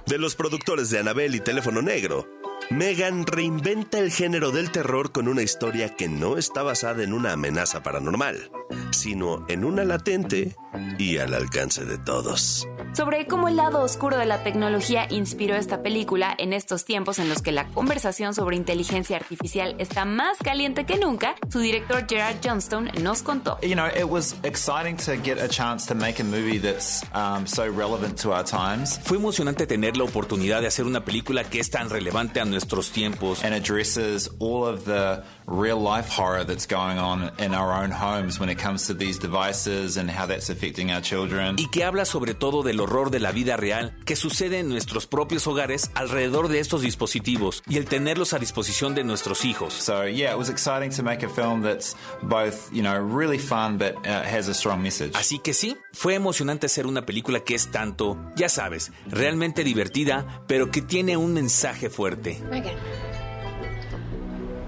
De 0.06 0.16
los 0.16 0.34
productores 0.34 0.88
de 0.88 0.98
Annabelle 0.98 1.36
y 1.36 1.40
Teléfono 1.40 1.82
Negro, 1.82 2.26
Megan 2.70 3.26
reinventa 3.26 3.98
el 3.98 4.10
género 4.10 4.50
del 4.50 4.70
terror 4.70 5.12
con 5.12 5.28
una 5.28 5.42
historia 5.42 5.94
que 5.94 6.08
no 6.08 6.38
está 6.38 6.62
basada 6.62 7.02
en 7.02 7.12
una 7.12 7.32
amenaza 7.32 7.82
paranormal, 7.82 8.50
sino 8.90 9.44
en 9.48 9.64
una 9.64 9.84
latente 9.84 10.56
y 10.98 11.18
al 11.18 11.34
alcance 11.34 11.84
de 11.84 11.98
todos. 11.98 12.66
Sobre 12.94 13.26
cómo 13.26 13.48
el 13.48 13.56
lado 13.56 13.82
oscuro 13.82 14.18
de 14.18 14.26
la 14.26 14.42
tecnología 14.42 15.06
inspiró 15.08 15.54
esta 15.56 15.82
película 15.82 16.34
en 16.36 16.52
estos 16.52 16.84
tiempos 16.84 17.18
en 17.18 17.28
los 17.28 17.40
que 17.40 17.50
la 17.50 17.68
conversación 17.68 18.34
sobre 18.34 18.56
inteligencia 18.56 19.16
artificial 19.16 19.74
está 19.78 20.04
más 20.04 20.38
caliente 20.38 20.84
que 20.84 20.98
nunca, 20.98 21.34
su 21.50 21.60
director 21.60 22.06
Gerard 22.06 22.36
Johnstone 22.44 22.90
nos 23.00 23.22
contó. 23.22 23.58
You 23.62 23.74
know, 23.74 23.86
it 23.86 24.08
was 24.08 24.36
exciting 24.42 24.96
to 24.98 25.16
get 25.22 25.38
a 25.38 25.48
chance 25.48 25.86
to 25.88 25.94
make 25.94 26.20
a 26.20 26.24
movie 26.24 26.58
that's 26.58 27.02
um, 27.14 27.46
so 27.46 27.64
relevant 27.64 28.20
to 28.22 28.32
our 28.32 28.44
times. 28.44 29.00
Fue 29.04 29.16
emocionante 29.16 29.66
tener 29.66 29.96
la 29.96 30.04
oportunidad 30.04 30.60
de 30.60 30.66
hacer 30.66 30.84
una 30.84 31.04
película 31.04 31.44
que 31.44 31.60
es 31.60 31.70
tan 31.70 31.88
relevante 31.88 32.40
a 32.40 32.44
nuestros 32.44 32.90
tiempos. 32.90 33.42
And 33.42 33.54
addresses 33.54 34.30
all 34.38 34.64
of 34.64 34.84
the 34.84 35.22
real 35.52 35.78
life 35.78 36.08
horror 36.08 36.44
that's 36.44 36.66
going 36.66 36.98
on 36.98 37.30
in 37.38 37.54
our 37.54 37.72
own 37.72 37.90
homes 37.90 38.40
when 38.40 38.48
it 38.48 38.58
comes 38.58 38.86
to 38.86 38.94
these 38.94 39.18
devices 39.18 39.98
and 39.98 40.10
how 40.10 40.26
that's 40.26 40.48
affecting 40.48 40.90
our 40.90 41.02
children. 41.02 41.56
Y 41.58 41.68
que 41.70 41.84
habla 41.84 42.04
sobre 42.04 42.34
todo 42.34 42.62
del 42.62 42.80
horror 42.80 43.10
de 43.10 43.20
la 43.20 43.32
vida 43.32 43.56
real 43.56 43.94
que 44.06 44.16
sucede 44.16 44.60
en 44.60 44.68
nuestros 44.68 45.06
propios 45.06 45.46
hogares 45.46 45.90
alrededor 45.94 46.48
de 46.48 46.58
estos 46.58 46.80
dispositivos 46.80 47.62
y 47.68 47.76
el 47.76 47.84
tenerlos 47.84 48.32
a 48.32 48.38
disposición 48.38 48.94
de 48.94 49.04
nuestros 49.04 49.44
hijos. 49.44 49.74
So 49.74 50.06
yeah, 50.06 50.32
it 50.32 50.38
was 50.38 50.48
exciting 50.48 50.90
to 50.96 51.02
make 51.02 51.24
a 51.24 51.28
film 51.28 51.62
that's 51.62 51.96
both, 52.22 52.72
you 52.72 52.82
know, 52.82 52.98
really 52.98 53.38
fun 53.38 53.76
but 53.76 53.94
uh, 54.06 54.22
has 54.22 54.48
a 54.48 54.54
strong 54.54 54.82
message. 54.82 55.12
Así 55.14 55.38
que 55.38 55.52
sí, 55.52 55.76
fue 55.92 56.14
emocionante 56.14 56.66
hacer 56.66 56.86
una 56.86 57.04
película 57.04 57.40
que 57.40 57.54
es 57.54 57.70
tanto, 57.70 58.16
ya 58.36 58.48
sabes, 58.48 58.92
realmente 59.06 59.64
divertida, 59.64 60.42
pero 60.46 60.70
que 60.70 60.80
tiene 60.80 61.16
un 61.16 61.34
mensaje 61.34 61.90
fuerte. 61.90 62.40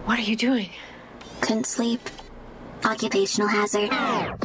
What 0.05 0.18
are 0.18 0.22
you 0.22 0.36
doing? 0.36 0.68
Couldn't 1.40 1.64
sleep. 1.64 2.11
Occupational 2.85 3.49
hazard. 3.49 3.91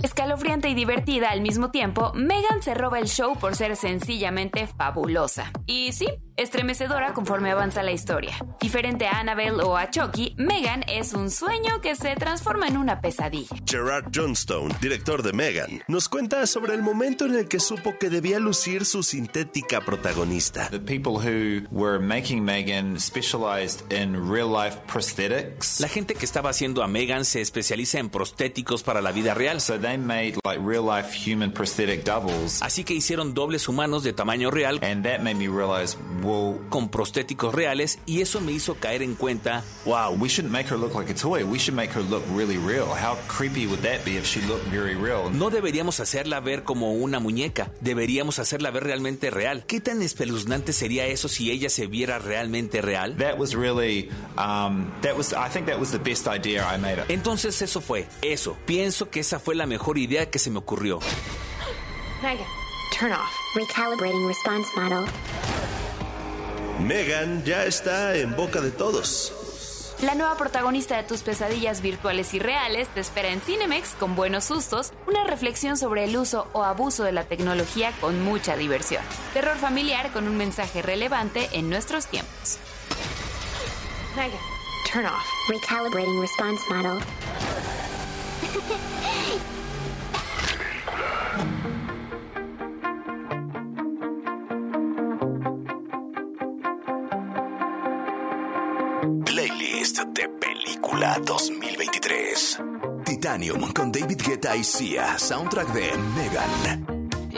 Escalofriante 0.02 0.70
y 0.70 0.74
divertida 0.74 1.30
al 1.30 1.42
mismo 1.42 1.72
tiempo, 1.72 2.14
Megan 2.16 2.62
se 2.62 2.74
roba 2.74 3.00
el 3.00 3.08
show 3.08 3.38
por 3.38 3.56
ser 3.56 3.76
sencillamente 3.76 4.66
fabulosa. 4.68 5.52
Y 5.66 5.92
sí, 5.92 6.08
estremecedora 6.38 7.14
conforme 7.14 7.52
avanza 7.52 7.84
la 7.84 7.92
historia. 7.92 8.38
Diferente 8.62 9.08
a 9.08 9.20
Annabelle 9.20 9.62
o 9.62 9.76
a 9.76 9.90
Chucky, 9.90 10.36
Megan 10.38 10.84
es 10.88 11.14
un 11.14 11.30
sueño 11.30 11.82
que 11.82 11.96
se 11.96 12.16
transforma 12.16 12.68
en 12.68 12.78
una 12.78 13.02
pesadilla. 13.02 13.56
Gerard 13.66 14.06
Johnstone, 14.14 14.74
director 14.82 15.22
de 15.22 15.34
Megan, 15.34 15.84
nos 15.88 16.08
cuenta 16.08 16.48
sobre 16.48 16.76
el 16.76 16.82
momento 16.82 17.26
en 17.26 17.36
el 17.36 17.48
que 17.48 17.60
supo 17.60 17.98
que 18.00 18.10
debía 18.10 18.40
lucir 18.40 18.86
su 18.86 19.04
sintética 19.04 19.82
protagonista. 19.82 20.70
The 20.70 20.80
people 20.80 21.14
who 21.14 21.68
were 21.72 22.00
making 22.00 22.44
Megan 22.44 23.00
specialized 23.00 23.92
in 23.92 24.32
real 24.32 24.50
life 24.50 24.78
prosthetics. 24.92 25.82
La 25.82 25.90
gente 25.90 26.16
que 26.16 26.26
estaba 26.26 26.50
haciendo 26.52 26.84
a 26.84 26.88
Megan 26.88 27.26
se 27.26 27.42
especializa 27.42 28.00
en 28.00 28.10
prostéticos 28.30 28.84
para 28.84 29.02
la 29.02 29.12
vida 29.12 29.34
real. 29.34 29.60
So 29.60 29.80
they 29.80 29.98
made 29.98 30.36
like 30.46 30.60
real 30.64 30.84
life 30.84 31.12
human 31.14 31.52
prosthetic 31.52 32.04
doubles. 32.04 32.62
Así 32.62 32.84
que 32.84 32.94
hicieron 32.94 33.34
dobles 33.34 33.68
humanos 33.68 34.04
de 34.04 34.14
tamaño 34.14 34.52
real. 34.52 34.80
And 34.84 35.04
that 35.06 35.22
made 35.22 35.36
me 35.36 35.48
realize 35.48 35.98
con 36.70 36.90
prostéticos 36.90 37.54
reales 37.54 38.00
y 38.06 38.22
eso 38.22 38.42
me 38.42 38.52
hizo 38.52 38.76
caer 38.76 39.02
en 39.02 39.16
cuenta, 39.16 39.64
wow, 39.86 40.12
we 40.12 40.30
shouldn't 40.30 40.52
make 40.52 40.70
her 40.70 40.78
look 40.78 40.94
like 40.96 41.12
a 41.12 41.16
toy. 41.16 41.44
We 41.44 41.58
should 41.58 41.76
make 41.76 41.92
her 41.94 42.04
look 42.04 42.24
really 42.36 42.58
real. 42.58 42.86
How 42.86 43.18
creepy 43.28 43.66
would 43.68 43.82
that 43.82 44.04
be 44.06 44.18
if 44.18 44.26
she 44.26 44.42
looked 44.42 44.68
very 44.72 44.96
real? 44.96 45.30
No 45.32 45.50
deberíamos 45.50 46.00
hacerla 46.00 46.40
ver 46.40 46.64
como 46.64 46.94
una 46.94 47.20
muñeca, 47.20 47.72
deberíamos 47.82 48.40
hacerla 48.40 48.72
ver 48.72 48.84
realmente 48.84 49.30
real. 49.32 49.64
¿Qué 49.66 49.80
tan 49.82 50.02
espeluznante 50.02 50.74
sería 50.74 51.08
eso 51.08 51.28
si 51.28 51.52
ella 51.52 51.70
se 51.70 51.88
viera 51.88 52.20
realmente 52.20 52.82
real? 52.82 53.16
Entonces 57.08 57.62
eso 57.62 57.82
fue, 57.82 58.08
eso. 58.22 58.58
Pienso 58.66 59.10
que 59.10 59.22
esa 59.22 59.40
fue 59.40 59.56
la 59.56 59.66
mejor 59.66 59.98
idea 59.98 60.30
que 60.30 60.40
se 60.40 60.50
me 60.50 60.60
ocurrió. 60.60 61.00
Megan, 62.22 62.46
turn 62.98 63.12
off. 63.14 63.32
Recalibrating 63.56 64.28
response 64.28 64.70
model. 64.76 65.06
Megan 66.80 67.44
ya 67.44 67.66
está 67.66 68.16
en 68.16 68.36
boca 68.36 68.62
de 68.62 68.72
todos. 68.72 69.34
La 70.02 70.16
nueva 70.16 70.38
protagonista 70.38 70.96
de 70.96 71.04
tus 71.04 71.24
pesadillas 71.24 71.82
virtuales 71.82 72.34
y 72.34 72.40
reales 72.40 72.88
te 72.88 73.02
espera 73.02 73.30
en 73.30 73.42
Cinemex 73.42 73.96
con 74.00 74.16
buenos 74.16 74.46
sustos, 74.46 74.94
una 75.08 75.26
reflexión 75.26 75.76
sobre 75.76 76.06
el 76.06 76.16
uso 76.16 76.48
o 76.54 76.64
abuso 76.64 77.04
de 77.04 77.12
la 77.12 77.26
tecnología 77.26 77.92
con 78.00 78.24
mucha 78.24 78.56
diversión, 78.56 79.04
terror 79.34 79.58
familiar 79.58 80.14
con 80.14 80.26
un 80.26 80.38
mensaje 80.38 80.82
relevante 80.82 81.50
en 81.52 81.70
nuestros 81.70 82.08
tiempos. 82.08 82.60
Megan, 84.16 84.40
turn 84.90 85.06
off. 85.06 85.26
Recalibrating 85.50 86.22
response 86.22 86.62
model. 86.70 87.04
Playlist 99.26 100.00
de 100.16 100.30
película 100.40 101.20
2023. 101.24 102.60
Titanium 103.06 103.72
con 103.72 103.92
David 103.92 104.22
Guetta 104.26 104.56
y 104.56 104.64
Sia, 104.64 105.20
soundtrack 105.20 105.72
de 105.74 105.92
Megan. 106.16 107.30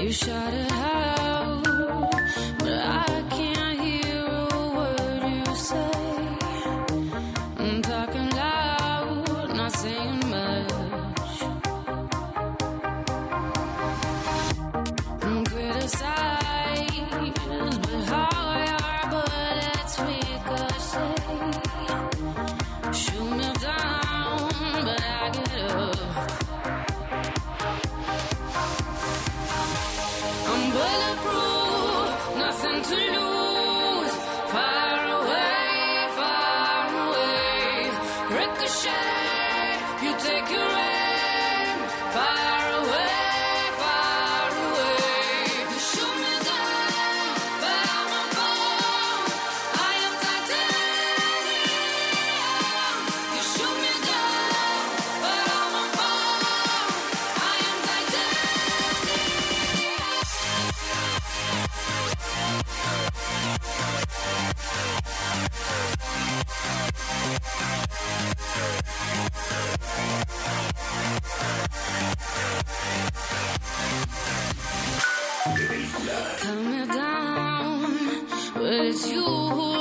Come 76.12 76.88
down, 76.88 78.28
but 78.56 78.74
it's 78.74 79.08
you 79.12 79.24
who 79.24 79.81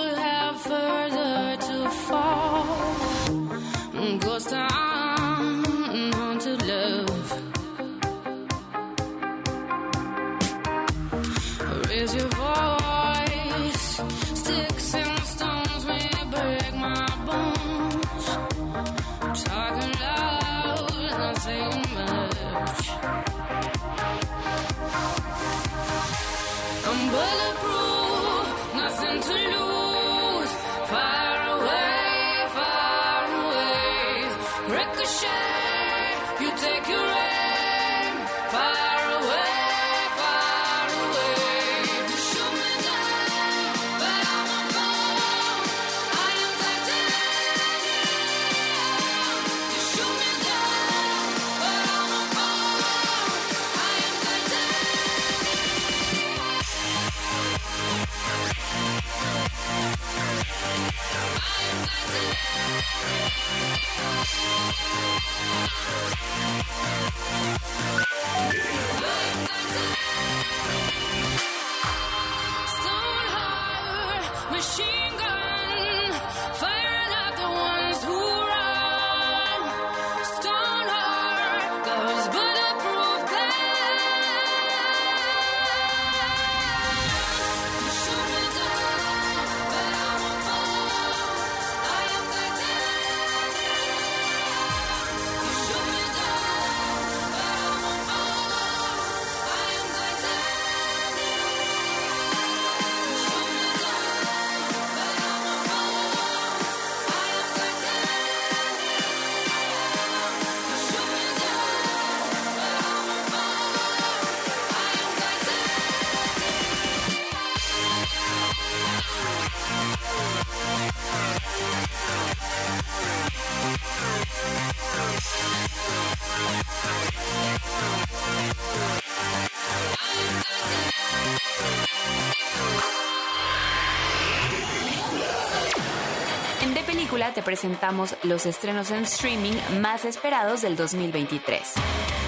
presentamos 137.51 138.15
los 138.23 138.47
estrenos 138.47 138.93
en 138.93 139.03
streaming 139.03 139.55
más 139.81 140.05
esperados 140.05 140.63
del 140.63 140.77
2023. 140.77 141.61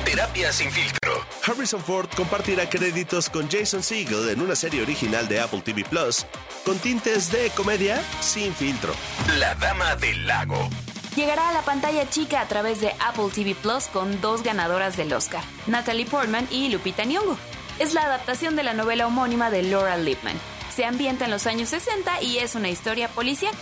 Terapia 0.04 0.52
sin 0.52 0.68
filtro. 0.68 1.12
Harrison 1.46 1.80
Ford 1.80 2.08
compartirá 2.16 2.68
créditos 2.68 3.30
con 3.30 3.48
Jason 3.48 3.84
Segel 3.84 4.30
en 4.30 4.40
una 4.40 4.56
serie 4.56 4.82
original 4.82 5.28
de 5.28 5.38
Apple 5.38 5.60
TV 5.60 5.84
Plus 5.84 6.26
con 6.66 6.76
tintes 6.78 7.30
de 7.30 7.50
comedia 7.50 8.02
sin 8.20 8.52
filtro. 8.52 8.92
La 9.38 9.54
Dama 9.54 9.94
del 9.94 10.26
Lago. 10.26 10.68
Llegará 11.14 11.50
a 11.50 11.52
la 11.52 11.62
pantalla 11.62 12.10
chica 12.10 12.40
a 12.40 12.48
través 12.48 12.80
de 12.80 12.92
Apple 12.98 13.28
TV 13.32 13.54
Plus 13.54 13.84
con 13.92 14.20
dos 14.20 14.42
ganadoras 14.42 14.96
del 14.96 15.12
Oscar, 15.12 15.44
Natalie 15.68 16.04
Portman 16.04 16.48
y 16.50 16.68
Lupita 16.68 17.04
Nyong'o. 17.04 17.38
Es 17.78 17.94
la 17.94 18.02
adaptación 18.02 18.56
de 18.56 18.64
la 18.64 18.74
novela 18.74 19.06
homónima 19.06 19.50
de 19.50 19.62
Laura 19.62 19.96
Lippman. 19.98 20.36
Se 20.74 20.84
ambienta 20.84 21.26
en 21.26 21.30
los 21.30 21.46
años 21.46 21.68
60 21.68 22.22
y 22.22 22.38
es 22.38 22.56
una 22.56 22.70
historia 22.70 23.06
policial. 23.06 23.54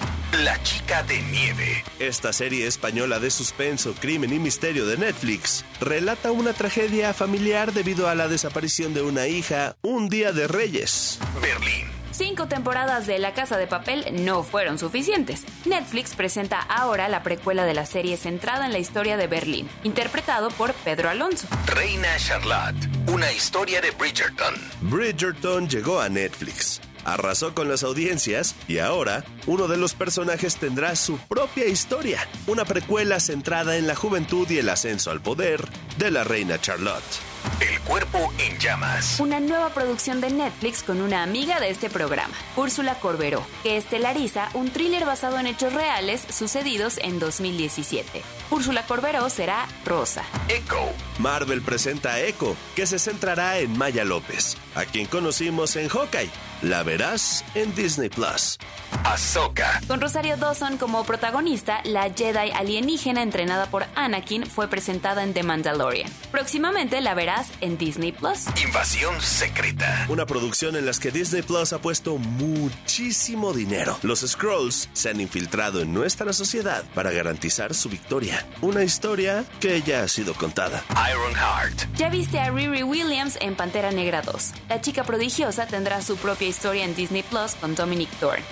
La 0.45 0.63
Chica 0.63 1.03
de 1.03 1.21
Nieve. 1.21 1.85
Esta 1.99 2.33
serie 2.33 2.67
española 2.67 3.19
de 3.21 3.31
suspenso, 3.31 3.95
crimen 3.95 4.33
y 4.33 4.39
misterio 4.39 4.87
de 4.87 4.97
Netflix 4.97 5.67
relata 5.81 6.33
una 6.33 6.55
tragedia 6.55 7.13
familiar 7.13 7.75
debido 7.75 8.09
a 8.09 8.15
la 8.15 8.27
desaparición 8.27 8.95
de 8.95 9.03
una 9.03 9.27
hija 9.27 9.77
un 9.83 10.09
día 10.09 10.33
de 10.33 10.49
Reyes. 10.49 11.19
Berlín. 11.43 11.85
Cinco 12.11 12.49
temporadas 12.49 13.07
de 13.07 13.19
La 13.19 13.35
Casa 13.35 13.59
de 13.59 13.67
Papel 13.67 14.25
no 14.25 14.43
fueron 14.43 14.79
suficientes. 14.79 15.45
Netflix 15.67 16.15
presenta 16.15 16.61
ahora 16.61 17.09
la 17.09 17.23
precuela 17.23 17.65
de 17.67 17.75
la 17.75 17.85
serie 17.85 18.17
centrada 18.17 18.65
en 18.65 18.73
la 18.73 18.79
historia 18.79 19.19
de 19.19 19.27
Berlín, 19.27 19.69
interpretado 19.85 20.51
por 20.51 20.73
Pedro 20.73 21.11
Alonso. 21.11 21.49
Reina 21.67 22.17
Charlotte. 22.17 22.89
Una 23.13 23.31
historia 23.31 23.83
de 23.83 23.91
Bridgerton. 23.91 24.55
Bridgerton 24.81 25.69
llegó 25.69 26.01
a 26.01 26.09
Netflix. 26.09 26.81
Arrasó 27.05 27.55
con 27.55 27.69
las 27.69 27.83
audiencias 27.83 28.55
y 28.69 28.79
ahora 28.79 29.25
uno 29.47 29.69
de 29.69 29.77
los 29.77 29.95
personajes 29.95 30.57
tendrá 30.57 30.97
su 30.97 31.19
propia 31.19 31.67
historia, 31.67 32.21
una 32.47 32.65
precuela 32.65 33.21
centrada 33.21 33.77
en 33.77 33.87
la 33.87 33.95
juventud 33.95 34.49
y 34.51 34.59
el 34.59 34.69
ascenso 34.69 35.11
al 35.11 35.21
poder 35.21 35.69
de 35.99 36.11
la 36.11 36.25
reina 36.25 36.61
Charlotte. 36.61 37.30
El 37.61 37.79
cuerpo 37.81 38.33
en 38.39 38.59
llamas. 38.59 39.21
Una 39.21 39.39
nueva 39.39 39.69
producción 39.75 40.23
de 40.23 40.31
Netflix 40.31 40.83
con 40.83 41.03
una 41.03 41.23
amiga 41.23 41.61
de 41.61 41.69
este 41.69 41.91
programa, 41.91 42.33
Úrsula 42.57 42.95
Corberó, 42.95 43.47
que 43.63 43.77
estelariza 43.77 44.49
un 44.55 44.71
thriller 44.71 45.05
basado 45.05 45.39
en 45.39 45.47
hechos 45.47 45.75
reales 45.75 46.23
sucedidos 46.31 46.97
en 47.03 47.19
2017. 47.19 48.23
Úrsula 48.51 48.87
Corberó 48.87 49.29
será 49.29 49.69
Rosa. 49.85 50.23
Echo. 50.49 50.79
Marvel 51.19 51.61
presenta 51.61 52.15
a 52.15 52.21
Echo, 52.23 52.57
que 52.75 52.87
se 52.87 52.99
centrará 52.99 53.59
en 53.59 53.77
Maya 53.77 54.05
López, 54.05 54.57
a 54.75 54.87
quien 54.87 55.07
conocimos 55.07 55.77
en 55.77 55.89
Hawkeye. 55.89 56.31
La 56.63 56.83
verás 56.83 57.45
en 57.55 57.75
Disney 57.75 58.09
Plus. 58.09 58.59
Ahsoka. 59.05 59.81
Con 59.89 60.01
Rosario 60.01 60.37
Dawson 60.37 60.77
como 60.77 61.05
protagonista, 61.05 61.81
la 61.85 62.11
Jedi 62.11 62.51
alienígena 62.53 63.23
entrenada 63.23 63.67
por 63.67 63.87
Anakin 63.95 64.47
fue 64.47 64.69
presentada 64.69 65.23
en 65.23 65.33
The 65.33 65.43
Mandalorian. 65.43 66.11
Próximamente 66.31 67.01
la 67.01 67.15
verás 67.15 67.49
en 67.61 67.79
Disney 67.79 68.13
Plus. 68.13 68.47
Invasión 68.63 69.21
secreta. 69.21 70.07
Una 70.09 70.27
producción 70.27 70.77
en 70.77 70.87
la 70.87 70.91
que 71.01 71.11
Disney 71.11 71.43
Plus 71.43 71.73
ha 71.73 71.79
puesto 71.79 72.19
muchísimo 72.19 73.53
dinero. 73.53 73.97
Los 74.03 74.21
Scrolls 74.21 74.89
se 74.93 75.11
han 75.11 75.21
infiltrado 75.21 75.81
en 75.81 75.95
nuestra 75.95 76.33
sociedad 76.33 76.85
para 76.95 77.13
garantizar 77.13 77.75
su 77.75 77.89
victoria. 77.89 78.45
Una 78.61 78.83
historia 78.83 79.45
que 79.61 79.83
ya 79.83 80.03
ha 80.03 80.09
sido 80.09 80.35
contada. 80.35 80.83
Ironheart. 80.91 81.97
Ya 81.97 82.09
viste 82.09 82.41
a 82.41 82.51
Riri 82.51 82.83
Williams 82.83 83.39
en 83.41 83.55
Pantera 83.55 83.93
Negra 83.93 84.23
2. 84.23 84.53
La 84.69 84.81
chica 84.81 85.05
prodigiosa 85.05 85.67
tendrá 85.67 86.03
su 86.03 86.17
propia 86.17 86.49
historia 86.49 86.85
en 86.85 86.95
Disney 86.95 87.23
Plus 87.23 87.55
con 87.55 87.75
Dominic 87.75 88.11
Thorne. 88.19 88.45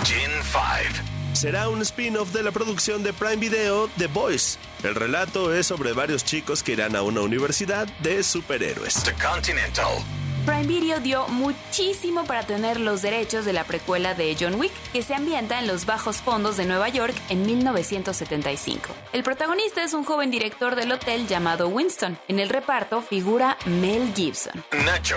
5. 0.43 1.05
Será 1.33 1.69
un 1.69 1.83
spin-off 1.83 2.33
de 2.33 2.43
la 2.43 2.51
producción 2.51 3.03
de 3.03 3.13
Prime 3.13 3.37
Video 3.37 3.89
The 3.97 4.07
Boys. 4.09 4.59
El 4.83 4.95
relato 4.95 5.55
es 5.55 5.67
sobre 5.67 5.93
varios 5.93 6.25
chicos 6.25 6.63
que 6.63 6.73
irán 6.73 6.97
a 6.97 7.03
una 7.03 7.21
universidad 7.21 7.87
de 8.01 8.23
superhéroes. 8.23 9.03
The 9.05 9.15
Continental. 9.15 10.03
Prime 10.49 10.67
Video 10.67 10.99
dio 11.01 11.29
muchísimo 11.29 12.25
para 12.25 12.43
tener 12.43 12.81
los 12.81 13.03
derechos 13.03 13.45
de 13.45 13.53
la 13.53 13.65
precuela 13.65 14.15
de 14.15 14.35
John 14.41 14.55
Wick, 14.55 14.73
que 14.93 15.03
se 15.03 15.15
ambienta 15.15 15.59
en 15.59 15.67
los 15.67 15.85
bajos 15.85 16.17
fondos 16.17 16.57
de 16.57 16.65
Nueva 16.65 16.89
York 16.89 17.15
en 17.29 17.45
1975. 17.45 18.89
El 19.13 19.23
protagonista 19.23 19.85
es 19.85 19.93
un 19.93 20.05
joven 20.05 20.31
director 20.31 20.75
del 20.75 20.91
hotel 20.91 21.29
llamado 21.29 21.69
Winston. 21.69 22.19
En 22.29 22.39
el 22.39 22.49
reparto 22.49 23.03
figura 23.03 23.59
Mel 23.67 24.13
Gibson. 24.15 24.65
Nacho. 24.87 25.17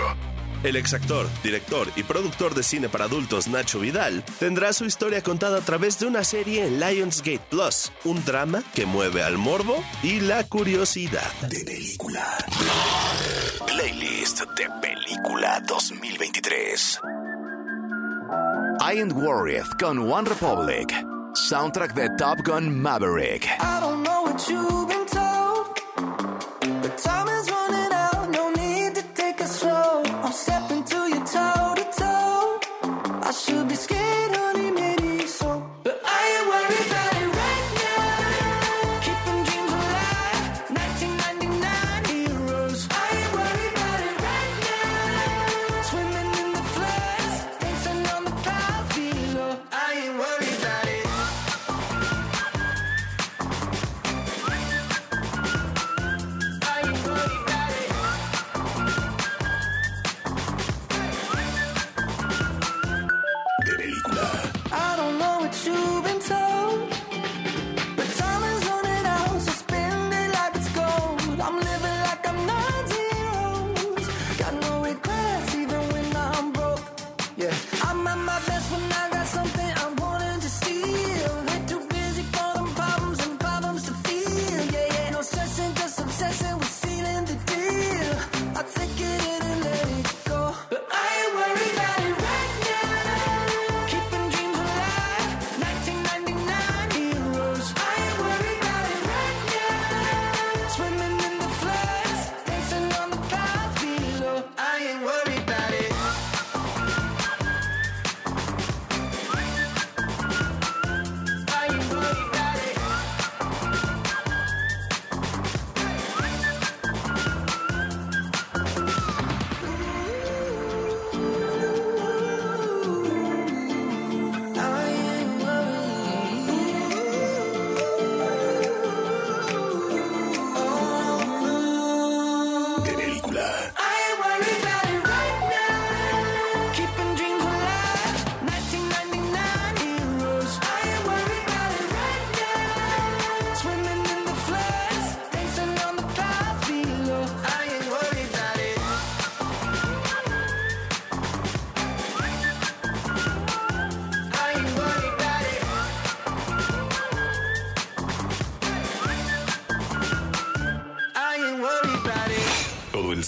El 0.64 0.76
exactor, 0.76 1.28
director 1.44 1.88
y 1.96 2.04
productor 2.04 2.54
de 2.54 2.62
cine 2.62 2.88
para 2.88 3.06
adultos 3.06 3.48
Nacho 3.48 3.80
Vidal 3.80 4.24
tendrá 4.40 4.74
su 4.74 4.86
historia 4.86 5.24
contada 5.24 5.58
a 5.58 5.62
través 5.62 5.98
de 6.00 6.06
una 6.06 6.24
serie 6.24 6.66
en 6.66 6.80
Lionsgate 6.80 7.42
Plus, 7.50 7.92
un 8.04 8.24
drama 8.24 8.62
que 8.76 8.86
mueve 8.86 9.24
al 9.24 9.40
morbo 9.40 9.84
y 10.04 10.20
la 10.20 10.44
curiosidad. 10.44 11.32
De 11.50 11.64
película. 11.66 12.24
Playlist 13.66 14.42
de 14.56 14.70
película 14.82 15.62
2023. 15.68 17.00
I 18.80 19.00
Ain't 19.00 19.14
Worried 19.14 19.66
con 19.80 19.98
One 20.12 20.30
Republic. 20.30 20.94
Soundtrack 21.34 21.96
de 21.96 22.08
Top 22.18 22.40
Gun 22.46 22.80
Maverick. 22.80 23.46
I 23.46 23.80
don't 23.80 24.04
know 24.04 24.26
what 24.26 24.48
you've 24.48 24.88
been 24.88 25.06
told, 25.08 25.80
but 26.82 26.98
time 26.98 27.28
is 27.30 27.50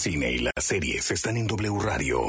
cine 0.04 0.32
y 0.32 0.38
las 0.40 0.52
series 0.58 1.10
están 1.10 1.38
en 1.38 1.46
W 1.46 1.78
Radio. 1.80 2.20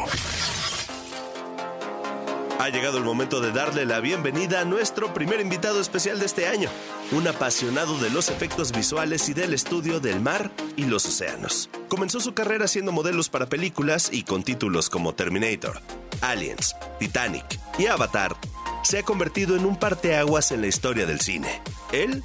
Ha 2.58 2.70
llegado 2.70 3.00
el 3.00 3.04
momento 3.04 3.42
de 3.42 3.52
darle 3.52 3.86
la 3.86 4.00
bienvenida 4.00 4.62
a 4.62 4.64
nuestro 4.64 5.14
primer 5.14 5.42
invitado 5.42 5.82
especial 5.82 6.18
de 6.18 6.26
este 6.26 6.48
año, 6.48 6.70
un 7.12 7.28
apasionado 7.28 7.98
de 7.98 8.12
los 8.12 8.30
efectos 8.30 8.72
visuales 8.72 9.28
y 9.28 9.34
del 9.34 9.54
estudio 9.54 10.00
del 10.00 10.22
mar 10.22 10.52
y 10.78 10.86
los 10.86 11.06
océanos. 11.06 11.70
Comenzó 11.90 12.22
su 12.22 12.34
carrera 12.34 12.64
haciendo 12.64 12.94
modelos 12.94 13.28
para 13.28 13.48
películas 13.48 14.08
y 14.10 14.24
con 14.24 14.44
títulos 14.44 14.90
como 14.90 15.14
Terminator, 15.14 15.82
Aliens, 16.22 16.78
Titanic 16.98 17.60
y 17.78 17.88
Avatar, 17.88 18.38
se 18.84 19.00
ha 19.00 19.04
convertido 19.04 19.58
en 19.58 19.66
un 19.66 19.76
parteaguas 19.78 20.54
en 20.54 20.62
la 20.62 20.68
historia 20.68 21.06
del 21.06 21.20
cine. 21.20 21.62
Él 21.92 22.24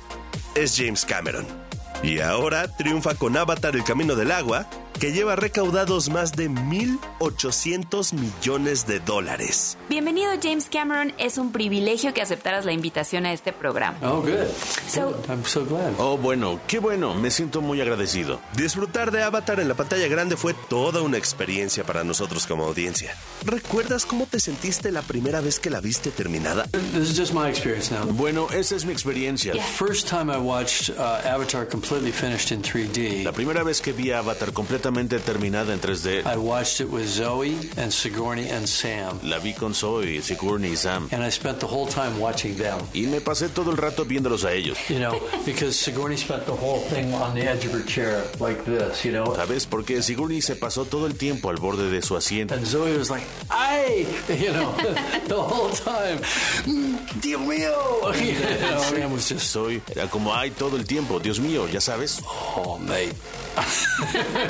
es 0.54 0.76
James 0.76 1.04
Cameron. 1.04 1.44
Y 2.04 2.20
ahora 2.20 2.68
triunfa 2.76 3.16
con 3.16 3.36
Avatar 3.36 3.74
El 3.74 3.82
Camino 3.82 4.14
del 4.14 4.30
Agua, 4.30 4.70
que 4.98 5.12
lleva 5.12 5.36
recaudados 5.36 6.10
más 6.10 6.32
de 6.32 6.50
1.800 6.50 8.12
millones 8.12 8.86
de 8.86 9.00
dólares. 9.00 9.78
Bienvenido 9.88 10.32
James 10.42 10.68
Cameron, 10.70 11.12
es 11.18 11.38
un 11.38 11.52
privilegio 11.52 12.12
que 12.12 12.22
aceptaras 12.22 12.64
la 12.64 12.72
invitación 12.72 13.26
a 13.26 13.32
este 13.32 13.52
programa. 13.52 13.96
Oh, 14.02 14.20
good. 14.20 14.48
So-. 14.88 15.16
I'm 15.28 15.44
so 15.44 15.64
glad. 15.64 15.92
Oh, 15.98 16.16
bueno, 16.18 16.60
qué 16.66 16.78
bueno, 16.78 17.14
me 17.14 17.30
siento 17.30 17.60
muy 17.60 17.80
agradecido. 17.80 18.40
Disfrutar 18.56 19.10
de 19.10 19.22
Avatar 19.22 19.60
en 19.60 19.68
la 19.68 19.74
pantalla 19.74 20.08
grande 20.08 20.36
fue 20.36 20.54
toda 20.54 21.02
una 21.02 21.16
experiencia 21.16 21.84
para 21.84 22.04
nosotros 22.04 22.46
como 22.46 22.64
audiencia. 22.64 23.14
¿Recuerdas 23.44 24.04
cómo 24.04 24.26
te 24.26 24.40
sentiste 24.40 24.90
la 24.92 25.02
primera 25.02 25.40
vez 25.40 25.60
que 25.60 25.70
la 25.70 25.80
viste 25.80 26.10
terminada? 26.10 26.64
This 26.92 27.10
is 27.10 27.18
just 27.18 27.32
my 27.32 27.48
experience 27.48 27.90
now. 27.94 28.06
Bueno, 28.12 28.48
esa 28.52 28.76
es 28.76 28.84
mi 28.84 28.92
experiencia. 28.92 29.52
The 29.52 29.60
first 29.60 30.08
time 30.08 30.30
I 30.30 30.38
watched 30.38 30.90
uh, 30.90 31.26
Avatar 31.26 31.66
completely 31.66 32.12
finished 32.12 32.50
in 32.50 32.62
3D, 32.62 33.24
La 33.24 33.32
primera 33.32 33.62
vez 33.62 33.80
que 33.80 33.92
vi 33.92 34.10
Avatar 34.10 34.52
completamente 34.52 34.79
terminada 34.80 35.72
en 35.72 35.80
3D, 35.80 36.24
I 36.26 36.36
watched 36.36 36.80
it 36.80 36.92
with 36.92 37.06
Zoe 37.06 37.56
and 37.76 37.90
Sigourney 37.92 38.48
and 38.50 38.66
Sam. 38.66 39.18
la 39.22 39.38
vi 39.38 39.52
con 39.54 39.74
Zoe, 39.74 40.20
Sigourney 40.22 40.72
y 40.72 40.76
Sam. 40.76 41.08
And 41.12 41.22
I 41.24 41.30
spent 41.30 41.58
the 41.60 41.66
whole 41.66 41.86
time 41.86 42.18
watching 42.18 42.56
them. 42.56 42.78
Y 42.94 43.02
me 43.06 43.20
pasé 43.20 43.48
todo 43.48 43.70
el 43.70 43.76
rato 43.76 44.04
viéndolos 44.04 44.44
a 44.44 44.52
ellos. 44.52 44.78
You 44.88 44.98
know, 44.98 45.20
because 45.44 45.76
Sigourney 45.78 46.16
spent 46.16 46.44
the 46.46 46.52
whole 46.52 46.80
thing 46.90 47.12
on 47.14 47.34
the 47.34 47.42
edge 47.42 47.64
of 47.66 47.72
her 47.72 47.84
chair 47.84 48.22
like 48.40 48.64
this, 48.64 49.04
you 49.04 49.12
know. 49.12 49.34
¿Sabes? 49.34 49.66
Porque 49.66 50.02
Sigourney 50.02 50.40
se 50.42 50.56
pasó 50.56 50.84
todo 50.84 51.06
el 51.06 51.14
tiempo 51.16 51.50
al 51.50 51.56
borde 51.56 51.90
de 51.90 52.02
su 52.02 52.16
asiento. 52.16 52.54
And 52.54 52.66
Zoe 52.66 52.96
was 52.96 53.10
like, 53.10 53.24
"Ay," 53.50 54.06
you 54.28 54.52
know, 54.52 54.72
the 55.28 55.34
whole 55.34 55.70
time. 55.70 56.20
"Mm, 56.66 57.20
Dios 57.20 57.40
mío. 57.40 57.70
You 58.20 58.34
know, 58.60 58.80
Sam 58.82 59.12
was 59.12 59.28
just, 59.28 59.46
Soy, 59.50 59.80
era 59.94 60.06
como, 60.08 60.34
ay, 60.34 60.50
todo 60.50 60.76
el 60.76 60.84
tiempo, 60.84 61.18
Dios 61.20 61.38
mío, 61.40 61.66
ya 61.68 61.80
sabes. 61.80 62.20
oh, 62.56 62.78
mate. 62.78 63.12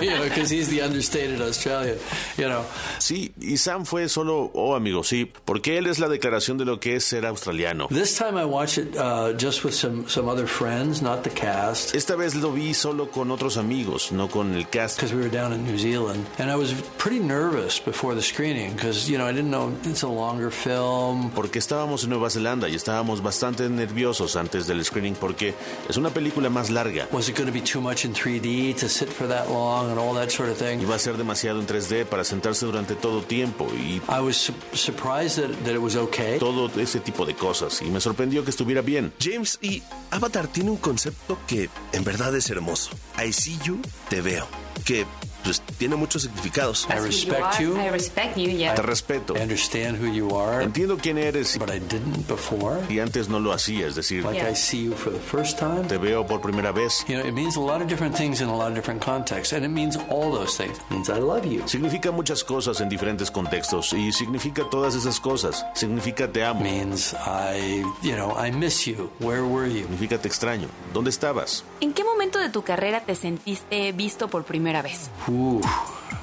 you 0.02 0.10
know, 0.10 0.19
because 0.28 0.50
he's 0.52 0.68
the 0.68 0.82
understated 0.82 1.40
Australian, 1.40 1.98
you 2.36 2.46
know. 2.48 2.64
Sí, 2.98 3.32
y 3.40 3.56
Sam 3.56 3.84
fue 3.84 4.08
solo, 4.08 4.50
oh, 4.54 4.74
amigo, 4.74 5.02
sí, 5.04 5.30
porque 5.44 5.78
él 5.78 5.86
es 5.86 5.98
la 5.98 6.08
declaración 6.08 6.58
de 6.58 6.64
lo 6.64 6.78
que 6.80 6.96
es 6.96 7.04
ser 7.04 7.26
australiano. 7.26 7.88
This 7.88 8.16
time 8.16 8.36
I 8.40 8.44
watched 8.44 8.78
it 8.78 8.96
uh, 8.96 9.32
just 9.38 9.64
with 9.64 9.72
some, 9.74 10.08
some 10.08 10.28
other 10.28 10.46
friends, 10.46 11.02
not 11.02 11.22
the 11.22 11.30
cast, 11.30 11.94
Esta 11.94 12.16
vez 12.16 12.34
lo 12.34 12.52
vi 12.52 12.74
solo 12.74 13.10
con 13.10 13.30
otros 13.30 13.56
amigos, 13.56 14.12
no 14.12 14.28
con 14.28 14.54
el 14.54 14.68
cast. 14.68 14.96
because 14.96 15.14
we 15.14 15.20
were 15.20 15.30
down 15.30 15.52
in 15.52 15.64
New 15.64 15.78
Zealand. 15.78 16.26
And 16.38 16.50
I 16.50 16.56
was 16.56 16.72
pretty 16.98 17.18
nervous 17.20 17.78
before 17.80 18.14
the 18.14 18.22
screening 18.22 18.74
because, 18.74 19.08
you 19.10 19.18
know, 19.18 19.26
I 19.26 19.32
didn't 19.32 19.50
know 19.50 19.72
it's 19.84 20.02
a 20.02 20.08
longer 20.08 20.50
film. 20.50 21.30
Porque 21.34 21.58
estábamos 21.58 22.04
en 22.04 22.10
Nueva 22.10 22.30
Zelanda 22.30 22.68
y 22.68 22.74
estábamos 22.74 23.22
bastante 23.22 23.68
nerviosos 23.68 24.36
antes 24.36 24.66
del 24.66 24.84
screening 24.84 25.14
porque 25.14 25.54
es 25.88 25.96
una 25.96 26.10
película 26.10 26.50
más 26.50 26.70
larga. 26.70 27.08
Was 27.12 27.28
it 27.28 27.36
going 27.36 27.46
to 27.46 27.52
be 27.52 27.60
too 27.60 27.80
much 27.80 28.04
in 28.04 28.12
3D 28.12 28.76
to 28.78 28.88
sit 28.88 29.08
for 29.08 29.26
that 29.28 29.48
long 29.50 29.90
and 29.90 29.98
all 29.98 30.09
that 30.14 30.30
sort 30.30 30.50
of 30.50 30.56
thing? 30.58 30.80
Iba 30.80 30.94
a 30.94 30.98
ser 30.98 31.16
demasiado 31.16 31.60
en 31.60 31.66
3D 31.66 32.04
para 32.06 32.24
sentarse 32.24 32.66
durante 32.66 32.94
todo 32.94 33.22
tiempo 33.22 33.66
y 33.76 34.00
I 34.08 34.20
was 34.20 34.36
su- 34.36 34.54
surprised 34.72 35.36
that, 35.42 35.50
that 35.64 35.72
it 35.74 35.80
was 35.80 35.96
okay. 35.96 36.38
todo 36.38 36.70
ese 36.80 37.00
tipo 37.00 37.24
de 37.26 37.34
cosas. 37.34 37.80
Y 37.82 37.90
me 37.90 38.00
sorprendió 38.00 38.44
que 38.44 38.50
estuviera 38.50 38.82
bien. 38.82 39.12
James 39.20 39.58
y 39.62 39.82
Avatar 40.10 40.48
tiene 40.48 40.70
un 40.70 40.76
concepto 40.78 41.38
que 41.46 41.68
en 41.92 42.04
verdad 42.04 42.34
es 42.36 42.50
hermoso. 42.50 42.90
I 43.22 43.32
see 43.32 43.58
you, 43.64 43.80
te 44.08 44.20
veo. 44.20 44.46
Que 44.84 45.06
pues 45.44 45.60
tiene 45.78 45.96
muchos 45.96 46.22
significados. 46.22 46.86
I 46.90 46.98
respect 46.98 47.60
you. 47.60 47.76
I 47.78 47.88
respect 47.90 48.36
you, 48.36 48.50
yeah. 48.50 48.74
Te 48.74 48.82
respeto. 48.82 49.36
I 49.36 49.40
understand 49.42 49.98
who 50.00 50.06
you 50.12 50.36
are, 50.36 50.62
Entiendo 50.64 50.96
quién 50.98 51.18
eres 51.18 51.58
but 51.58 51.70
I 51.70 51.78
didn't 51.80 52.26
before. 52.28 52.78
y 52.88 52.98
antes 53.00 53.28
no 53.28 53.40
lo 53.40 53.52
hacía, 53.52 53.86
es 53.86 53.94
decir, 53.94 54.24
Like 54.24 54.38
Yeah. 54.40 54.50
I 54.50 54.54
see 54.54 54.84
you 54.84 54.94
for 54.94 55.12
the 55.12 55.18
first 55.18 55.58
time. 55.58 55.86
te 55.88 55.98
veo 55.98 56.26
por 56.26 56.40
primera 56.40 56.72
vez. 56.72 57.04
You 57.08 57.16
know, 57.18 57.26
it 57.26 57.32
means 57.32 57.56
a 57.56 57.60
lot 57.60 57.80
of 57.82 57.88
different 57.88 58.16
things 58.16 58.40
in 58.40 58.48
a 58.48 58.56
lot 58.56 58.68
of 58.68 58.74
different 58.74 59.02
contexts, 59.04 59.52
and 59.52 59.64
it 59.64 59.70
means 59.70 59.96
all 60.08 60.30
those 60.32 60.56
things. 60.56 60.78
It 60.78 60.90
means 60.90 61.08
I 61.08 61.18
love 61.20 61.44
you. 61.44 61.62
Significa 61.66 62.10
muchas 62.10 62.44
cosas 62.44 62.80
en 62.80 62.88
diferentes 62.88 63.30
contextos 63.30 63.92
y 63.92 64.12
significa 64.12 64.64
todas 64.70 64.94
esas 64.94 65.20
cosas. 65.20 65.64
Significa 65.74 66.28
te 66.30 66.44
amo. 66.44 66.60
means 66.60 67.14
I, 67.14 67.82
you 68.02 68.14
know, 68.14 68.34
I 68.38 68.50
miss 68.50 68.84
you. 68.86 69.10
Where 69.20 69.42
were 69.42 69.68
you? 69.68 69.82
Significa 69.82 70.18
te 70.18 70.28
extraño. 70.28 70.68
¿Dónde 70.92 71.10
estabas? 71.10 71.64
¿En 71.80 71.92
qué 71.92 72.04
momento 72.04 72.38
de 72.38 72.48
tu 72.50 72.62
carrera 72.62 73.00
te 73.00 73.14
sentiste 73.14 73.92
visto 73.92 74.28
por 74.28 74.44
primera 74.44 74.82
vez? 74.82 75.10
Ooh. 75.30 75.60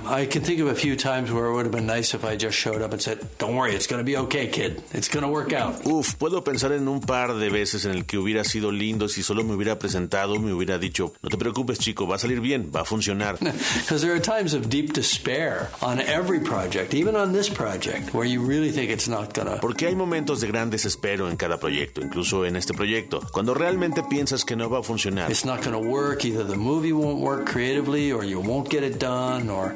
I 0.10 0.26
can 0.26 0.42
think 0.42 0.62
of 0.62 0.68
a 0.68 0.76
few 0.76 0.96
times 0.96 1.32
where 1.32 1.48
it 1.48 1.54
would 1.54 1.66
have 1.66 1.72
been 1.72 1.86
nice 1.86 2.14
if 2.14 2.24
I 2.24 2.38
just 2.38 2.58
showed 2.58 2.82
up 2.82 2.94
and 2.94 3.02
said, 3.02 3.20
"Don't 3.40 3.56
worry, 3.56 3.76
it's 3.76 3.88
going 3.88 4.00
to 4.00 4.06
be 4.06 4.16
okay, 4.18 4.48
kid. 4.48 4.82
It's 4.94 5.10
going 5.10 5.24
to 5.24 5.30
work 5.30 5.52
out." 5.52 5.86
Uf, 5.86 6.16
puedo 6.16 6.44
pensar 6.44 6.72
en 6.72 6.88
un 6.88 7.02
par 7.02 7.34
de 7.34 7.50
veces 7.50 7.86
en 7.86 7.92
el 7.92 8.06
que 8.06 8.18
hubiera 8.18 8.44
sido 8.46 8.72
lindo 8.72 9.10
si 9.10 9.22
solo 9.22 9.44
me 9.44 9.54
hubiera 9.54 9.78
presentado, 9.78 10.40
me 10.40 10.54
hubiera 10.54 10.78
dicho, 10.78 11.14
no 11.22 11.30
te 11.30 11.38
preocupes 11.38 11.80
chico, 11.80 12.08
va 12.08 12.16
a 12.16 12.20
salir 12.20 12.40
bien, 12.40 12.72
va 12.74 12.82
a 12.82 12.86
funcionar. 12.86 13.38
Because 13.82 14.02
there 14.02 14.14
are 14.14 14.20
times 14.20 14.54
of 14.54 14.70
deep 14.70 14.94
despair 14.94 15.70
on 15.82 16.00
every 16.00 16.40
project, 16.40 16.94
even 16.94 17.16
on 17.16 17.34
this 17.34 17.50
project, 17.50 18.14
where 18.14 18.26
you 18.26 18.42
really 18.42 18.72
think 18.72 18.90
it's 18.90 19.10
not 19.10 19.34
going 19.34 19.48
to. 19.48 19.60
Porque 19.60 19.88
hay 19.88 19.96
momentos 19.96 20.40
de 20.40 20.48
gran 20.48 20.70
desespero 20.70 21.30
en 21.30 21.36
cada 21.36 21.60
proyecto, 21.60 22.02
incluso 22.02 22.46
en 22.46 22.56
este 22.56 22.74
proyecto, 22.74 23.22
cuando 23.34 23.54
realmente 23.54 24.04
piensas 24.04 24.46
que 24.46 24.56
no 24.56 24.70
va 24.70 24.80
a 24.80 24.84
funcionar. 24.84 25.30
It's 25.30 25.44
not 25.44 25.64
going 25.64 25.74
to 25.74 25.90
work. 25.90 26.24
Either 26.24 26.46
the 26.46 26.56
movie 26.56 26.94
won't 26.94 27.20
work 27.20 27.46
creatively, 27.46 28.12
or 28.14 28.24
you 28.24 28.40
won't 28.40 28.70
get 28.70 28.84
it 28.84 28.97
done, 28.98 29.50
or 29.50 29.76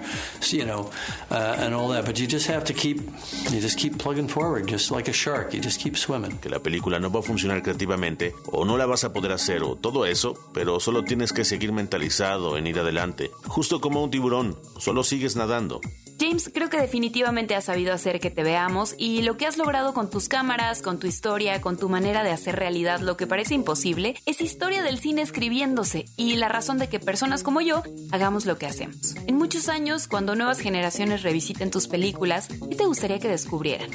you 0.49 0.65
know, 0.65 0.89
uh, 1.29 1.55
and 1.59 1.73
all 1.73 1.89
that. 1.89 2.05
But 2.05 2.19
you 2.19 2.27
just 2.27 2.47
have 2.47 2.65
to 2.65 2.73
keep, 2.73 2.97
you 3.51 3.59
just 3.59 3.77
keep 3.77 3.97
plugging 3.97 4.27
forward, 4.27 4.67
just 4.67 4.91
like 4.91 5.07
a 5.09 5.13
shark. 5.13 5.53
You 5.53 5.61
just 5.61 5.79
keep 5.79 5.95
swimming. 5.97 6.37
que 6.39 6.49
la 6.49 6.59
película 6.59 6.99
no 6.99 7.11
va 7.11 7.19
a 7.19 7.23
funcionar 7.23 7.61
creativamente 7.61 8.33
o 8.51 8.65
no 8.65 8.77
la 8.77 8.85
vas 8.85 9.03
a 9.03 9.13
poder 9.13 9.31
hacer 9.31 9.63
o 9.63 9.75
todo 9.75 10.05
eso, 10.05 10.33
pero 10.53 10.79
solo 10.79 11.03
tienes 11.03 11.33
que 11.33 11.45
seguir 11.45 11.71
mentalizado 11.71 12.57
en 12.57 12.67
ir 12.67 12.79
adelante. 12.79 13.31
Justo 13.47 13.79
como 13.79 14.03
un 14.03 14.11
tiburón, 14.11 14.57
solo 14.77 15.03
sigues 15.03 15.35
nadando. 15.35 15.81
James, 16.21 16.51
creo 16.53 16.69
que 16.69 16.79
definitivamente 16.79 17.55
has 17.55 17.63
sabido 17.63 17.95
hacer 17.95 18.19
que 18.19 18.29
te 18.29 18.43
veamos 18.43 18.93
y 18.99 19.23
lo 19.23 19.37
que 19.37 19.47
has 19.47 19.57
logrado 19.57 19.95
con 19.95 20.11
tus 20.11 20.29
cámaras, 20.29 20.83
con 20.83 20.99
tu 20.99 21.07
historia, 21.07 21.61
con 21.61 21.77
tu 21.77 21.89
manera 21.89 22.23
de 22.23 22.29
hacer 22.29 22.57
realidad 22.57 22.99
lo 22.99 23.17
que 23.17 23.25
parece 23.25 23.55
imposible, 23.55 24.13
es 24.27 24.39
historia 24.39 24.83
del 24.83 24.99
cine 24.99 25.23
escribiéndose 25.23 26.05
y 26.17 26.35
la 26.35 26.47
razón 26.47 26.77
de 26.77 26.89
que 26.89 26.99
personas 26.99 27.41
como 27.41 27.59
yo 27.59 27.81
hagamos 28.11 28.45
lo 28.45 28.59
que 28.59 28.67
hacemos. 28.67 29.15
En 29.25 29.35
muchos 29.35 29.67
años, 29.67 30.07
cuando 30.07 30.35
nuevas 30.35 30.59
generaciones 30.59 31.23
revisiten 31.23 31.71
tus 31.71 31.87
películas, 31.87 32.49
¿qué 32.69 32.75
te 32.75 32.85
gustaría 32.85 33.17
que 33.17 33.27
descubrieran? 33.27 33.89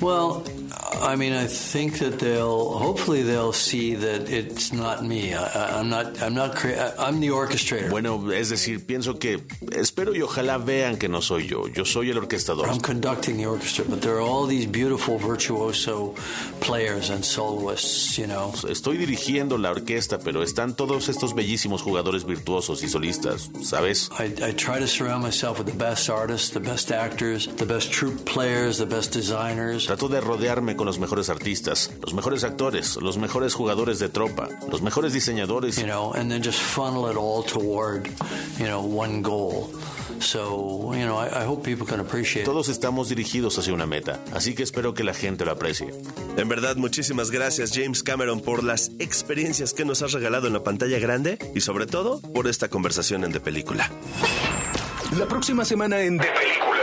I 1.03 1.16
mean, 1.16 1.32
I 1.32 1.47
think 1.47 1.99
that 1.99 2.18
they'll 2.18 2.78
hopefully 2.78 3.22
they'll 3.22 3.53
see 3.53 3.94
that 3.94 4.28
it's 4.30 4.72
not 4.72 5.05
me. 5.05 5.34
I, 5.34 5.78
I'm 5.78 5.88
not. 5.88 6.20
I'm 6.22 6.34
not. 6.34 6.57
I'm 6.99 7.20
the 7.20 7.30
orchestrator. 7.30 7.90
Bueno, 7.90 8.32
es 8.32 8.51
decir, 8.51 8.84
pienso 8.84 9.18
que 9.18 9.42
espero 9.72 10.14
y 10.14 10.22
ojalá 10.22 10.59
vean 10.59 10.97
que 10.97 11.09
no 11.09 11.20
soy 11.20 11.47
yo, 11.47 11.68
yo 11.68 11.84
soy 11.84 12.11
el 12.11 12.18
orquestador. 12.18 12.68
I'm 12.68 12.80
conducting 12.80 13.36
the 13.36 13.47
orchestra, 13.47 13.84
but 13.88 14.01
there 14.01 14.14
are 14.14 14.20
all 14.20 14.47
these 14.47 14.66
beautiful 14.66 15.18
virtuoso 15.18 16.14
players 16.61 17.11
and 17.11 17.24
soloists, 17.24 18.18
you 18.18 18.26
know. 18.26 18.53
Estoy 18.68 18.97
dirigiendo 18.97 19.59
la 19.59 19.70
orquesta, 19.70 20.18
pero 20.18 20.42
están 20.42 20.74
todos 20.76 21.09
estos 21.09 21.34
bellísimos 21.34 21.82
jugadores 21.82 22.24
virtuosos 22.24 22.82
y 22.82 22.88
solistas, 22.88 23.51
¿sabes? 23.62 24.11
I, 24.18 24.24
I 24.42 24.53
try 24.53 24.78
to 24.80 24.86
surround 24.86 25.22
myself 25.22 25.59
with 25.59 25.66
the 25.66 25.76
best 25.76 26.09
artists, 26.09 26.51
the 26.51 26.61
best 26.61 26.90
actors, 26.90 27.49
the 27.57 27.66
best 27.66 27.92
troupe 27.92 28.24
players, 28.24 28.78
the 28.78 28.86
best 28.86 29.12
designers. 29.12 29.86
Trato 29.86 30.09
de 30.09 30.20
rodearme 30.20 30.76
con 30.76 30.86
los 30.87 30.99
mejores 30.99 31.28
artistas, 31.28 31.91
los 32.03 32.14
mejores 32.14 32.45
actores, 32.45 32.97
los 32.97 33.18
mejores 33.18 33.55
jugadores 33.55 33.99
de 33.99 34.09
tropa, 34.09 34.49
los 34.70 34.80
mejores 34.80 35.12
diseñadores. 35.12 35.76
you 35.76 35.84
know, 35.84 36.12
and 36.14 36.30
then 36.30 36.43
just 36.43 36.59
funnel 36.61 37.11
it 37.11 37.16
all 37.16 37.43
toward, 37.45 38.07
you 38.59 38.66
know, 38.66 38.80
one 38.80 39.20
goal. 39.22 39.68
So, 40.18 40.95
you 40.95 41.05
know, 41.05 41.18
I, 41.18 41.43
I 41.43 41.45
hope 41.47 41.62
people 41.62 41.87
can 41.87 42.01
appreciate 42.01 42.43
it. 42.43 42.47
Todos 42.47 42.68
estamos 42.70 43.11
dirigidos 43.11 43.59
hacia 43.59 43.74
una 43.74 43.84
meta, 43.87 44.20
así 44.32 44.55
que 44.55 44.62
espero 44.62 44.95
que 44.95 45.05
la 45.05 45.12
gente 45.12 45.45
lo 45.45 45.51
aprecie. 45.53 45.93
En 46.39 46.49
verdad, 46.49 46.76
muchísimas 46.76 47.30
gracias 47.30 47.72
James 47.74 48.03
Cameron 48.03 48.41
por 48.41 48.64
las 48.64 48.93
experiencias 48.99 49.74
que 49.74 49.84
nos 49.84 50.01
has 50.01 50.12
regalado 50.12 50.47
en 50.47 50.55
la 50.55 50.62
pantalla 50.62 50.99
grande 50.99 51.39
y 51.55 51.61
sobre 51.61 51.87
todo 51.87 52.20
por 52.20 52.47
esta 52.47 52.68
conversación 52.68 53.24
en 53.24 53.32
De 53.32 53.41
Película. 53.41 53.91
La 55.18 55.26
próxima 55.26 55.64
semana 55.64 56.01
en 56.01 56.16
De 56.16 56.26
Película. 56.26 56.76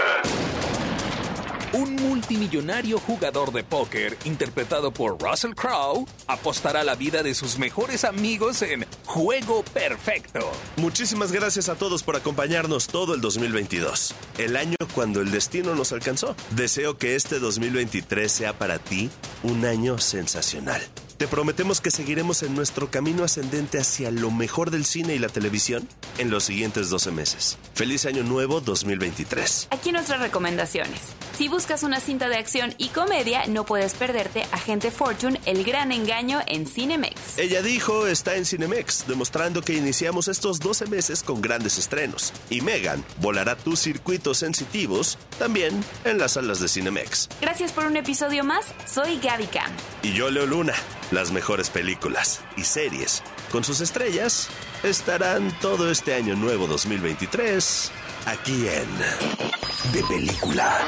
Un 1.73 1.95
multimillonario 1.95 2.99
jugador 2.99 3.51
de 3.51 3.63
póker 3.63 4.17
interpretado 4.25 4.91
por 4.91 5.19
Russell 5.19 5.53
Crowe 5.53 6.05
apostará 6.27 6.83
la 6.83 6.95
vida 6.95 7.23
de 7.23 7.33
sus 7.33 7.57
mejores 7.57 8.03
amigos 8.03 8.61
en 8.61 8.85
Juego 9.05 9.63
Perfecto. 9.73 10.51
Muchísimas 10.77 11.31
gracias 11.31 11.69
a 11.69 11.75
todos 11.75 12.03
por 12.03 12.15
acompañarnos 12.15 12.87
todo 12.87 13.15
el 13.15 13.21
2022, 13.21 14.13
el 14.37 14.55
año 14.55 14.77
cuando 14.93 15.21
el 15.21 15.31
destino 15.31 15.73
nos 15.75 15.91
alcanzó. 15.91 16.35
Deseo 16.51 16.97
que 16.97 17.15
este 17.15 17.39
2023 17.39 18.31
sea 18.31 18.53
para 18.53 18.77
ti 18.77 19.09
un 19.41 19.65
año 19.65 19.97
sensacional. 19.97 20.81
Te 21.17 21.27
prometemos 21.27 21.79
que 21.79 21.91
seguiremos 21.91 22.41
en 22.43 22.55
nuestro 22.55 22.89
camino 22.89 23.23
ascendente 23.23 23.79
hacia 23.79 24.09
lo 24.11 24.31
mejor 24.31 24.71
del 24.71 24.83
cine 24.83 25.13
y 25.15 25.19
la 25.19 25.29
televisión 25.29 25.87
en 26.17 26.31
los 26.31 26.43
siguientes 26.43 26.89
12 26.89 27.11
meses. 27.11 27.57
Feliz 27.75 28.05
año 28.05 28.23
nuevo 28.23 28.61
2023. 28.61 29.67
Aquí 29.71 29.91
nuestras 29.91 30.19
recomendaciones. 30.19 30.99
Si 31.37 31.47
buscas 31.47 31.83
una 31.83 31.99
cinta 31.99 32.29
de 32.29 32.37
acción 32.37 32.73
y 32.77 32.89
comedia, 32.89 33.45
no 33.47 33.65
puedes 33.65 33.93
perderte 33.93 34.43
Agente 34.51 34.91
Fortune, 34.91 35.39
El 35.45 35.63
Gran 35.63 35.91
Engaño 35.91 36.41
en 36.47 36.67
Cinemex. 36.67 37.37
Ella 37.37 37.61
dijo 37.61 38.07
está 38.07 38.35
en 38.35 38.45
Cinemex, 38.45 39.05
demostrando 39.07 39.61
que 39.61 39.73
iniciamos 39.73 40.27
estos 40.27 40.59
12 40.59 40.87
meses 40.87 41.23
con 41.23 41.41
grandes 41.41 41.77
estrenos. 41.77 42.33
Y 42.49 42.61
Megan 42.61 43.03
volará 43.21 43.55
tus 43.55 43.79
circuitos 43.79 44.39
sensitivos 44.39 45.17
también 45.39 45.83
en 46.05 46.17
las 46.17 46.33
salas 46.33 46.59
de 46.59 46.67
Cinemex. 46.67 47.29
Gracias 47.41 47.71
por 47.71 47.85
un 47.85 47.97
episodio 47.97 48.43
más. 48.43 48.65
Soy 48.85 49.19
Gaby 49.19 49.47
Cam. 49.47 49.71
Y 50.01 50.13
yo, 50.13 50.29
Leo 50.29 50.45
Luna, 50.45 50.73
las 51.13 51.31
mejores 51.31 51.69
películas 51.69 52.41
y 52.57 52.63
series 52.63 53.23
con 53.51 53.63
sus 53.63 53.81
estrellas 53.81 54.49
estarán 54.81 55.51
todo 55.59 55.91
este 55.91 56.15
año 56.15 56.35
nuevo 56.35 56.67
2023 56.67 57.91
aquí 58.25 58.67
en 58.67 59.93
De 59.93 60.03
Película. 60.03 60.79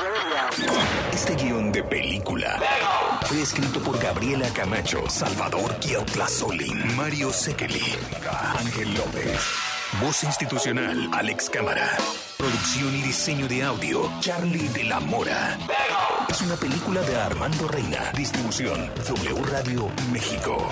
Este 1.14 1.36
guion 1.36 1.72
de 1.72 1.84
película 1.84 2.60
fue 3.28 3.42
escrito 3.42 3.80
por 3.82 4.00
Gabriela 4.00 4.50
Camacho, 4.54 5.08
Salvador 5.10 5.76
Solin, 6.28 6.96
Mario 6.96 7.32
Sekeli, 7.32 7.96
Ángel 8.58 8.94
López. 8.96 9.40
Voz 10.02 10.24
institucional, 10.24 11.10
Alex 11.14 11.50
Cámara. 11.50 11.90
Producción 12.38 12.96
y 12.96 13.02
diseño 13.04 13.48
de 13.48 13.64
audio, 13.64 14.12
Charlie 14.20 14.68
de 14.70 14.84
la 14.86 15.00
Mora. 15.00 15.58
Es 16.30 16.42
una 16.42 16.56
película 16.56 17.02
de 17.02 17.16
Armando 17.16 17.68
Reina. 17.68 18.12
Distribución, 18.16 18.92
W 18.96 19.44
Radio 19.52 19.90
México. 20.12 20.70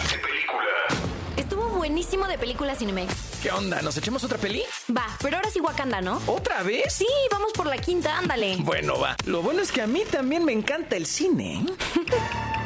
Estuvo 1.38 1.70
buenísimo 1.70 2.28
de 2.28 2.38
película 2.38 2.76
Cinemex. 2.76 3.14
¿Qué 3.42 3.52
onda? 3.52 3.82
¿Nos 3.82 3.96
echamos 3.98 4.24
otra 4.24 4.38
peli? 4.38 4.64
Va, 4.96 5.06
pero 5.22 5.38
ahora 5.38 5.50
sí 5.50 5.60
Wakanda, 5.60 6.02
¿no? 6.02 6.22
¿Otra 6.28 6.64
vez? 6.64 6.94
Sí, 6.94 7.08
vamos 7.32 7.52
por 7.54 7.68
la 7.68 7.78
quinta, 7.78 8.18
ándale. 8.18 8.58
Bueno, 8.60 9.00
va. 9.00 9.16
Lo 9.26 9.42
bueno 9.42 9.62
es 9.62 9.72
que 9.72 9.82
a 9.82 9.88
mí 9.88 10.04
también 10.10 10.44
me 10.44 10.54
encanta 10.54 10.96
el 10.96 11.06
cine. 11.06 11.66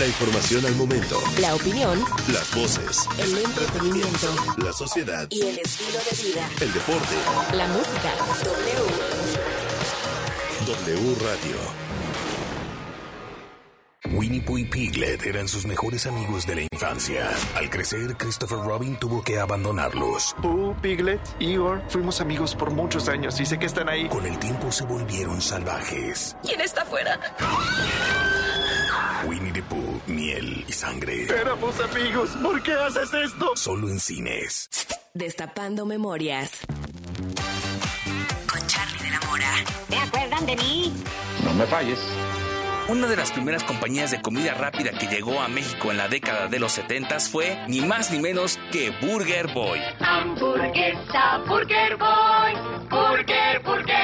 La 0.00 0.06
información 0.06 0.64
al 0.66 0.74
momento. 0.76 1.20
La 1.40 1.54
opinión, 1.54 2.02
Las 2.32 2.54
voces. 2.56 3.06
el 3.18 3.36
entretenimiento 3.38 4.34
La 4.56 4.72
sociedad. 4.72 5.26
y 5.30 5.42
el 5.42 5.58
estilo 5.58 5.98
de 5.98 6.22
vida. 6.28 6.48
El 6.60 6.72
deporte. 6.72 7.14
La 7.54 7.66
música. 7.68 8.10
W. 10.66 10.96
W 10.96 11.16
Radio. 11.22 11.56
Winnie 14.12 14.40
Pooh 14.40 14.58
y 14.58 14.64
Piglet 14.64 15.24
eran 15.26 15.46
sus 15.46 15.66
mejores 15.66 16.06
amigos 16.06 16.46
de 16.46 16.54
la 16.56 16.62
infancia. 16.72 17.30
Al 17.54 17.70
crecer, 17.70 18.16
Christopher 18.16 18.58
Robin 18.58 18.96
tuvo 18.98 19.22
que 19.22 19.38
abandonarlos. 19.38 20.34
Pooh, 20.42 20.74
Piglet, 20.80 21.20
Igor, 21.38 21.82
fuimos 21.88 22.20
amigos 22.20 22.56
por 22.56 22.70
muchos 22.72 23.08
años 23.08 23.38
y 23.38 23.46
sé 23.46 23.58
que 23.58 23.66
están 23.66 23.88
ahí. 23.88 24.08
Con 24.08 24.24
el 24.26 24.36
tiempo 24.38 24.72
se 24.72 24.84
volvieron 24.84 25.40
salvajes. 25.40 26.34
¿Quién 26.42 26.60
está 26.62 26.82
afuera? 26.82 27.20
Winnie 29.50 29.62
the 29.62 29.62
Pooh, 29.68 30.00
miel 30.06 30.64
y 30.66 30.72
sangre. 30.72 31.24
Éramos 31.24 31.74
amigos, 31.80 32.30
¿por 32.42 32.62
qué 32.62 32.72
haces 32.72 33.12
esto? 33.12 33.56
Solo 33.56 33.88
en 33.88 33.98
cines. 33.98 34.68
Destapando 35.14 35.86
memorias. 35.86 36.60
Con 38.50 38.66
Charlie 38.66 39.02
de 39.02 39.10
la 39.10 39.20
Mora. 39.28 39.52
¿Se 39.88 39.96
acuerdan 39.96 40.46
de 40.46 40.56
mí? 40.56 40.92
No 41.44 41.54
me 41.54 41.66
falles. 41.66 41.98
Una 42.88 43.06
de 43.06 43.16
las 43.16 43.30
primeras 43.30 43.62
compañías 43.64 44.10
de 44.10 44.20
comida 44.20 44.54
rápida 44.54 44.90
que 44.92 45.06
llegó 45.06 45.40
a 45.40 45.48
México 45.48 45.90
en 45.90 45.96
la 45.96 46.08
década 46.08 46.48
de 46.48 46.58
los 46.58 46.72
70 46.72 47.20
fue 47.20 47.58
ni 47.68 47.80
más 47.80 48.10
ni 48.10 48.18
menos 48.18 48.58
que 48.72 48.90
Burger 49.02 49.52
Boy. 49.52 49.80
Hamburguesa, 50.00 51.38
Burger 51.46 51.96
Boy, 51.96 52.54
Burger, 52.88 53.62
Burger. 53.64 53.99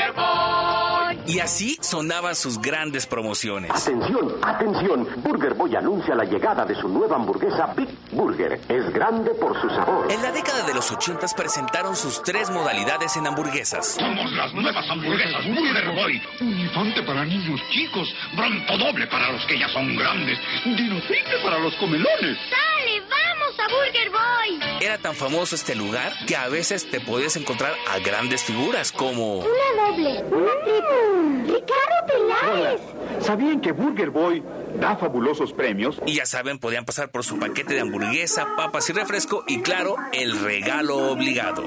Y 1.27 1.41
así 1.41 1.77
sonaban 1.81 2.35
sus 2.37 2.61
grandes 2.61 3.07
promociones. 3.07 3.71
Atención, 3.71 4.37
atención. 4.43 5.09
Burger 5.23 5.55
Boy 5.55 5.75
anuncia 5.75 6.15
la 6.15 6.25
llegada 6.25 6.65
de 6.65 6.75
su 6.75 6.89
nueva 6.89 7.17
hamburguesa 7.17 7.75
Big 7.77 7.89
Burger. 8.13 8.61
Es 8.69 8.93
grande 8.93 9.33
por 9.33 9.61
su 9.61 9.69
sabor. 9.71 10.11
En 10.11 10.23
la 10.23 10.31
década 10.31 10.63
de 10.63 10.75
los 10.75 10.91
80 10.91 11.27
presentaron 11.37 11.97
sus 11.97 12.23
tres 12.23 12.51
modalidades 12.51 13.17
en 13.17 13.27
hamburguesas. 13.27 13.95
Somos 13.99 14.33
las 14.33 14.55
nuevas 14.55 14.89
hamburguesas 14.89 15.45
Burger 15.47 15.95
Boy. 15.95 16.23
Un 16.41 16.61
infante 16.61 17.03
para 17.03 17.25
niños 17.25 17.61
chicos, 17.71 18.09
bronco 18.37 18.79
doble 18.79 19.07
para 19.09 19.33
los 19.33 19.45
que 19.47 19.59
ya 19.59 19.69
son 19.71 19.97
grandes, 19.97 20.39
dino 20.65 21.01
triple 21.03 21.39
para 21.43 21.59
los 21.59 21.75
comelones. 21.77 22.39
¡Dale, 22.51 23.01
vamos 23.01 23.59
a 23.59 23.69
Burger 23.69 24.11
Boy! 24.11 24.81
Era 24.81 24.99
tan 24.99 25.15
famoso 25.15 25.55
este 25.57 25.75
lugar 25.75 26.13
que 26.27 26.37
a 26.37 26.49
veces 26.49 26.89
te 26.91 27.01
podías 27.01 27.37
encontrar 27.37 27.75
a 27.91 27.99
grandes 27.99 28.45
figuras 28.45 28.93
como... 28.93 29.39
Una 29.39 29.89
doble, 29.91 30.25
una 30.31 30.53
triple. 30.65 31.16
¡Ricardo 31.45 32.07
Peláez! 32.07 32.81
¿Sabían 33.21 33.61
que 33.61 33.73
Burger 33.73 34.11
Boy 34.11 34.43
da 34.79 34.97
fabulosos 34.97 35.53
premios? 35.53 36.01
Y 36.07 36.15
ya 36.17 36.27
saben, 36.27 36.59
podían 36.59 36.85
pasar 36.85 37.11
por 37.11 37.25
su 37.25 37.39
paquete 37.39 37.75
de 37.75 37.81
hamburguesa, 37.81 38.47
papas 38.57 38.89
y 38.91 38.93
refresco 38.93 39.45
y 39.47 39.61
claro, 39.63 39.97
el 40.13 40.39
regalo 40.41 41.11
obligado. 41.11 41.65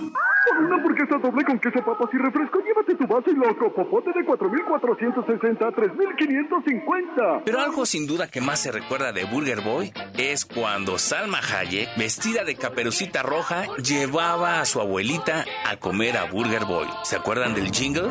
Por 0.49 0.65
una 0.65 0.75
hamburguesa 0.75 1.17
doble 1.17 1.45
con 1.45 1.59
queso, 1.59 1.79
papas 1.85 2.09
y 2.13 2.17
refresco, 2.17 2.59
llévate 2.59 2.95
tu 2.95 3.07
vaso 3.07 3.29
y 3.29 3.35
loco 3.35 3.73
popote 3.73 4.11
de 4.13 4.25
4.460 4.25 5.61
a 5.61 5.71
3.550. 5.71 7.43
Pero 7.45 7.59
algo 7.59 7.85
sin 7.85 8.07
duda 8.07 8.27
que 8.29 8.41
más 8.41 8.59
se 8.59 8.71
recuerda 8.71 9.11
de 9.11 9.25
Burger 9.25 9.61
Boy 9.61 9.93
es 10.17 10.45
cuando 10.45 10.97
Salma 10.97 11.39
Hayek, 11.39 11.95
vestida 11.97 12.43
de 12.43 12.55
caperucita 12.55 13.23
roja, 13.23 13.65
llevaba 13.77 14.59
a 14.59 14.65
su 14.65 14.81
abuelita 14.81 15.45
a 15.65 15.77
comer 15.77 16.17
a 16.17 16.25
Burger 16.25 16.65
Boy. 16.65 16.87
¿Se 17.03 17.15
acuerdan 17.15 17.53
del 17.53 17.71
jingle? 17.71 18.09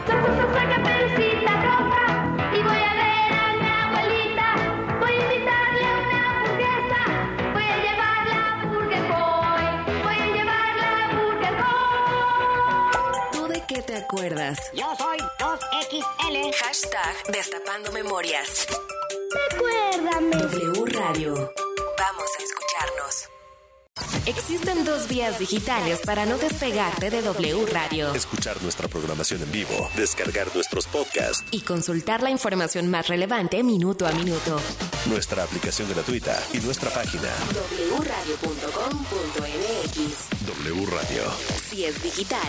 Y 1.19 2.08
acuerdas? 14.09 14.59
Yo 14.75 14.87
soy 14.97 15.19
2XL. 15.39 16.55
Hashtag 16.55 17.15
Destapando 17.31 17.93
Memorias. 17.93 18.67
Recuérdame. 19.51 20.37
W 20.37 20.85
Radio. 20.87 21.35
Vamos 21.35 22.31
a 22.39 22.43
escucharnos. 22.43 23.29
Existen 24.27 24.85
dos 24.85 25.09
vías 25.09 25.39
digitales 25.39 26.01
para 26.05 26.25
no 26.25 26.39
despegarte 26.39 27.11
de 27.11 27.23
W 27.23 27.67
Radio 27.73 28.15
Escuchar 28.15 28.63
nuestra 28.63 28.87
programación 28.87 29.43
en 29.43 29.51
vivo. 29.51 29.91
Descargar 29.97 30.55
nuestros 30.55 30.87
podcasts. 30.87 31.45
y 31.51 31.61
consultar 31.63 32.23
la 32.23 32.31
información 32.31 32.89
más 32.89 33.09
relevante 33.09 33.63
minuto 33.63 34.07
a 34.07 34.13
minuto. 34.13 34.61
Nuestra 35.07 35.43
aplicación 35.45 35.89
gratuita 35.91 36.39
y 36.53 36.59
nuestra 36.59 36.91
página. 36.91 37.29
wradio.com.mx 37.99 39.27
W 40.47 40.87
Radio. 40.87 41.23
Si 41.69 41.85
es 41.85 42.03
digital. 42.03 42.49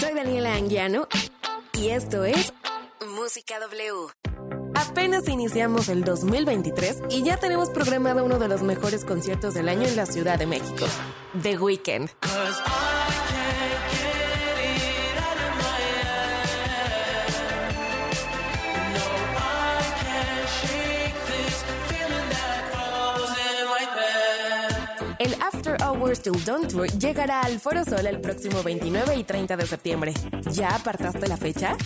Soy 0.00 0.14
Daniela 0.14 0.54
Anguiano 0.54 1.06
y 1.74 1.90
esto 1.90 2.24
es 2.24 2.54
Música 3.14 3.60
W. 3.60 4.08
Apenas 4.74 5.28
iniciamos 5.28 5.90
el 5.90 6.02
2023 6.02 7.02
y 7.10 7.24
ya 7.24 7.36
tenemos 7.36 7.68
programado 7.68 8.24
uno 8.24 8.38
de 8.38 8.48
los 8.48 8.62
mejores 8.62 9.04
conciertos 9.04 9.52
del 9.52 9.68
año 9.68 9.86
en 9.86 9.96
la 9.96 10.06
Ciudad 10.06 10.38
de 10.38 10.46
México, 10.46 10.86
The 11.42 11.58
Weeknd. 11.58 12.08
After 26.02 26.10
Hours 26.10 26.20
Till 26.20 26.44
Dawn 26.44 26.66
Tour 26.66 26.86
llegará 26.98 27.42
al 27.42 27.60
Foro 27.60 27.84
Sol 27.84 28.06
el 28.06 28.20
próximo 28.20 28.62
29 28.62 29.16
y 29.16 29.24
30 29.24 29.56
de 29.56 29.66
septiembre. 29.66 30.14
¿Ya 30.50 30.74
apartaste 30.74 31.28
la 31.28 31.36
fecha? 31.36 31.76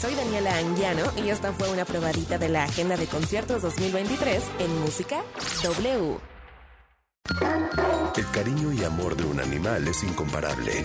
Soy 0.00 0.14
Daniela 0.14 0.58
Anguiano 0.58 1.04
y 1.24 1.28
esta 1.28 1.52
fue 1.52 1.70
una 1.70 1.84
probadita 1.84 2.38
de 2.38 2.48
la 2.48 2.64
agenda 2.64 2.96
de 2.96 3.06
conciertos 3.06 3.62
2023 3.62 4.42
en 4.58 4.80
Música 4.80 5.22
W. 5.62 6.18
El 8.16 8.30
cariño 8.32 8.72
y 8.72 8.82
amor 8.82 9.16
de 9.16 9.24
un 9.24 9.40
animal 9.40 9.86
es 9.86 10.02
incomparable. 10.02 10.84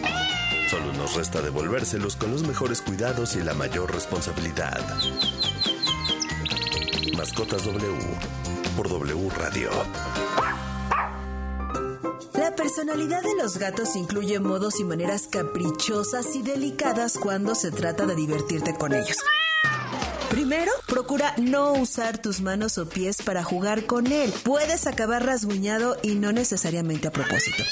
Solo 0.70 0.92
nos 0.94 1.16
resta 1.16 1.42
devolvérselos 1.42 2.16
con 2.16 2.32
los 2.32 2.42
mejores 2.42 2.82
cuidados 2.82 3.36
y 3.36 3.42
la 3.42 3.54
mayor 3.54 3.94
responsabilidad. 3.94 4.82
Mascotas 7.16 7.66
W 7.66 8.18
por 8.76 8.90
W 8.90 9.30
Radio. 9.38 9.70
La 12.34 12.56
personalidad 12.56 13.22
de 13.22 13.36
los 13.42 13.58
gatos 13.58 13.96
incluye 13.96 14.40
modos 14.40 14.80
y 14.80 14.84
maneras 14.84 15.28
caprichosas 15.28 16.36
y 16.36 16.42
delicadas 16.42 17.18
cuando 17.18 17.56
se 17.56 17.72
trata 17.72 18.06
de 18.06 18.16
divertirte 18.16 18.76
con 18.76 18.94
ellos. 18.94 19.18
Primero, 20.30 20.72
procura 20.88 21.34
no 21.38 21.74
usar 21.74 22.18
tus 22.18 22.42
manos 22.42 22.78
o 22.78 22.90
pies 22.90 23.22
para 23.22 23.44
jugar 23.44 23.86
con 23.86 24.08
él. 24.08 24.34
Puedes 24.44 24.88
acabar 24.88 25.26
rasguñado 25.26 25.98
y 26.02 26.16
no 26.16 26.32
necesariamente 26.32 27.08
a 27.08 27.12
propósito. 27.12 27.64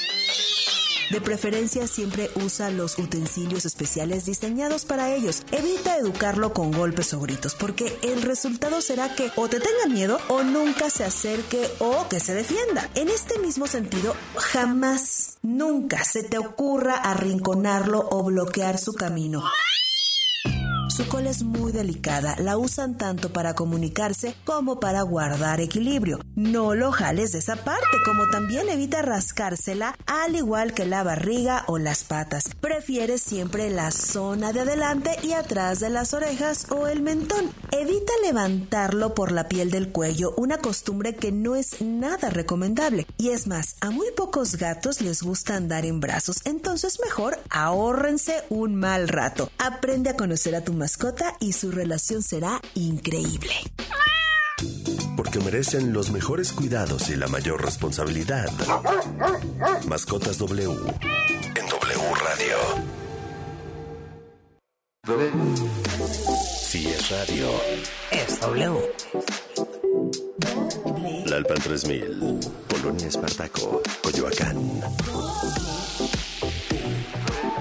De 1.14 1.22
preferencia 1.22 1.86
siempre 1.86 2.32
usa 2.44 2.72
los 2.72 2.98
utensilios 2.98 3.66
especiales 3.66 4.26
diseñados 4.26 4.84
para 4.84 5.14
ellos. 5.14 5.44
Evita 5.52 5.96
educarlo 5.96 6.54
con 6.54 6.72
golpes 6.72 7.14
o 7.14 7.20
gritos 7.20 7.54
porque 7.54 7.96
el 8.02 8.24
resultado 8.24 8.82
será 8.82 9.14
que 9.14 9.30
o 9.36 9.48
te 9.48 9.60
tenga 9.60 9.94
miedo 9.94 10.18
o 10.28 10.42
nunca 10.42 10.90
se 10.90 11.04
acerque 11.04 11.70
o 11.78 12.08
que 12.10 12.20
se 12.20 12.34
defienda. 12.34 12.90
En 12.96 13.10
este 13.10 13.38
mismo 13.38 13.68
sentido, 13.68 14.16
jamás, 14.38 15.38
nunca 15.44 16.04
se 16.04 16.24
te 16.24 16.40
ocurra 16.40 16.96
arrinconarlo 16.96 18.08
o 18.10 18.24
bloquear 18.24 18.80
su 18.80 18.94
camino. 18.94 19.44
Su 20.96 21.08
cola 21.08 21.32
es 21.32 21.42
muy 21.42 21.72
delicada, 21.72 22.36
la 22.38 22.56
usan 22.56 23.00
tanto 23.00 23.34
para 23.34 23.56
comunicarse 23.56 24.36
como 24.44 24.80
para 24.80 25.02
guardar 25.02 25.60
equilibrio. 25.60 26.20
No 26.36 26.76
lo 26.76 26.92
jales 26.92 27.32
de 27.32 27.40
esa 27.40 27.56
parte, 27.56 27.98
como 28.06 28.30
también 28.30 28.70
evita 28.70 29.02
rascársela, 29.02 29.98
al 30.06 30.36
igual 30.36 30.76
que 30.76 30.86
la 30.86 31.02
barriga 31.02 31.64
o 31.66 31.80
las 31.80 32.04
patas. 32.04 32.44
Prefiere 32.62 33.18
siempre 33.18 33.72
la 33.72 33.90
zona 33.90 34.54
de 34.54 34.60
adelante 34.60 35.18
y 35.24 35.32
atrás 35.32 35.80
de 35.80 35.90
las 35.90 36.14
orejas 36.14 36.68
o 36.70 36.86
el 36.86 37.02
mentón. 37.02 37.50
Evita 37.72 38.14
levantarlo 38.24 39.16
por 39.16 39.32
la 39.32 39.48
piel 39.50 39.72
del 39.72 39.92
cuello, 39.92 40.36
una 40.38 40.60
costumbre 40.60 41.16
que 41.16 41.32
no 41.32 41.56
es 41.56 41.82
nada 41.82 42.30
recomendable. 42.30 43.08
Y 43.18 43.30
es 43.30 43.48
más, 43.48 43.78
a 43.82 43.90
muy 43.90 44.12
pocos 44.16 44.58
gatos 44.58 45.02
les 45.02 45.24
gusta 45.24 45.56
andar 45.56 45.88
en 45.88 46.00
brazos, 46.00 46.42
entonces 46.46 47.00
mejor 47.04 47.40
ahórrense 47.50 48.44
un 48.50 48.76
mal 48.76 49.08
rato. 49.08 49.50
Aprende 49.58 50.12
a 50.12 50.16
conocer 50.16 50.54
a 50.54 50.64
tu 50.64 50.83
mascota 50.84 51.38
y 51.40 51.54
su 51.54 51.72
relación 51.72 52.22
será 52.22 52.60
increíble. 52.74 53.54
Porque 55.16 55.40
merecen 55.40 55.94
los 55.94 56.12
mejores 56.12 56.52
cuidados 56.52 57.08
y 57.08 57.16
la 57.16 57.28
mayor 57.30 57.64
responsabilidad. 57.64 58.50
Mascotas 59.88 60.40
W. 60.40 60.70
En 61.56 61.70
W 61.70 62.02
Radio. 62.26 62.58
Si 66.66 66.90
es 66.90 67.10
radio, 67.10 67.50
es 68.12 68.42
W. 68.42 68.82
La 71.28 71.38
Alpan 71.38 71.62
3000, 71.64 72.40
Polonia 72.68 73.08
Espartaco, 73.08 73.82
Coyoacán. 74.04 74.82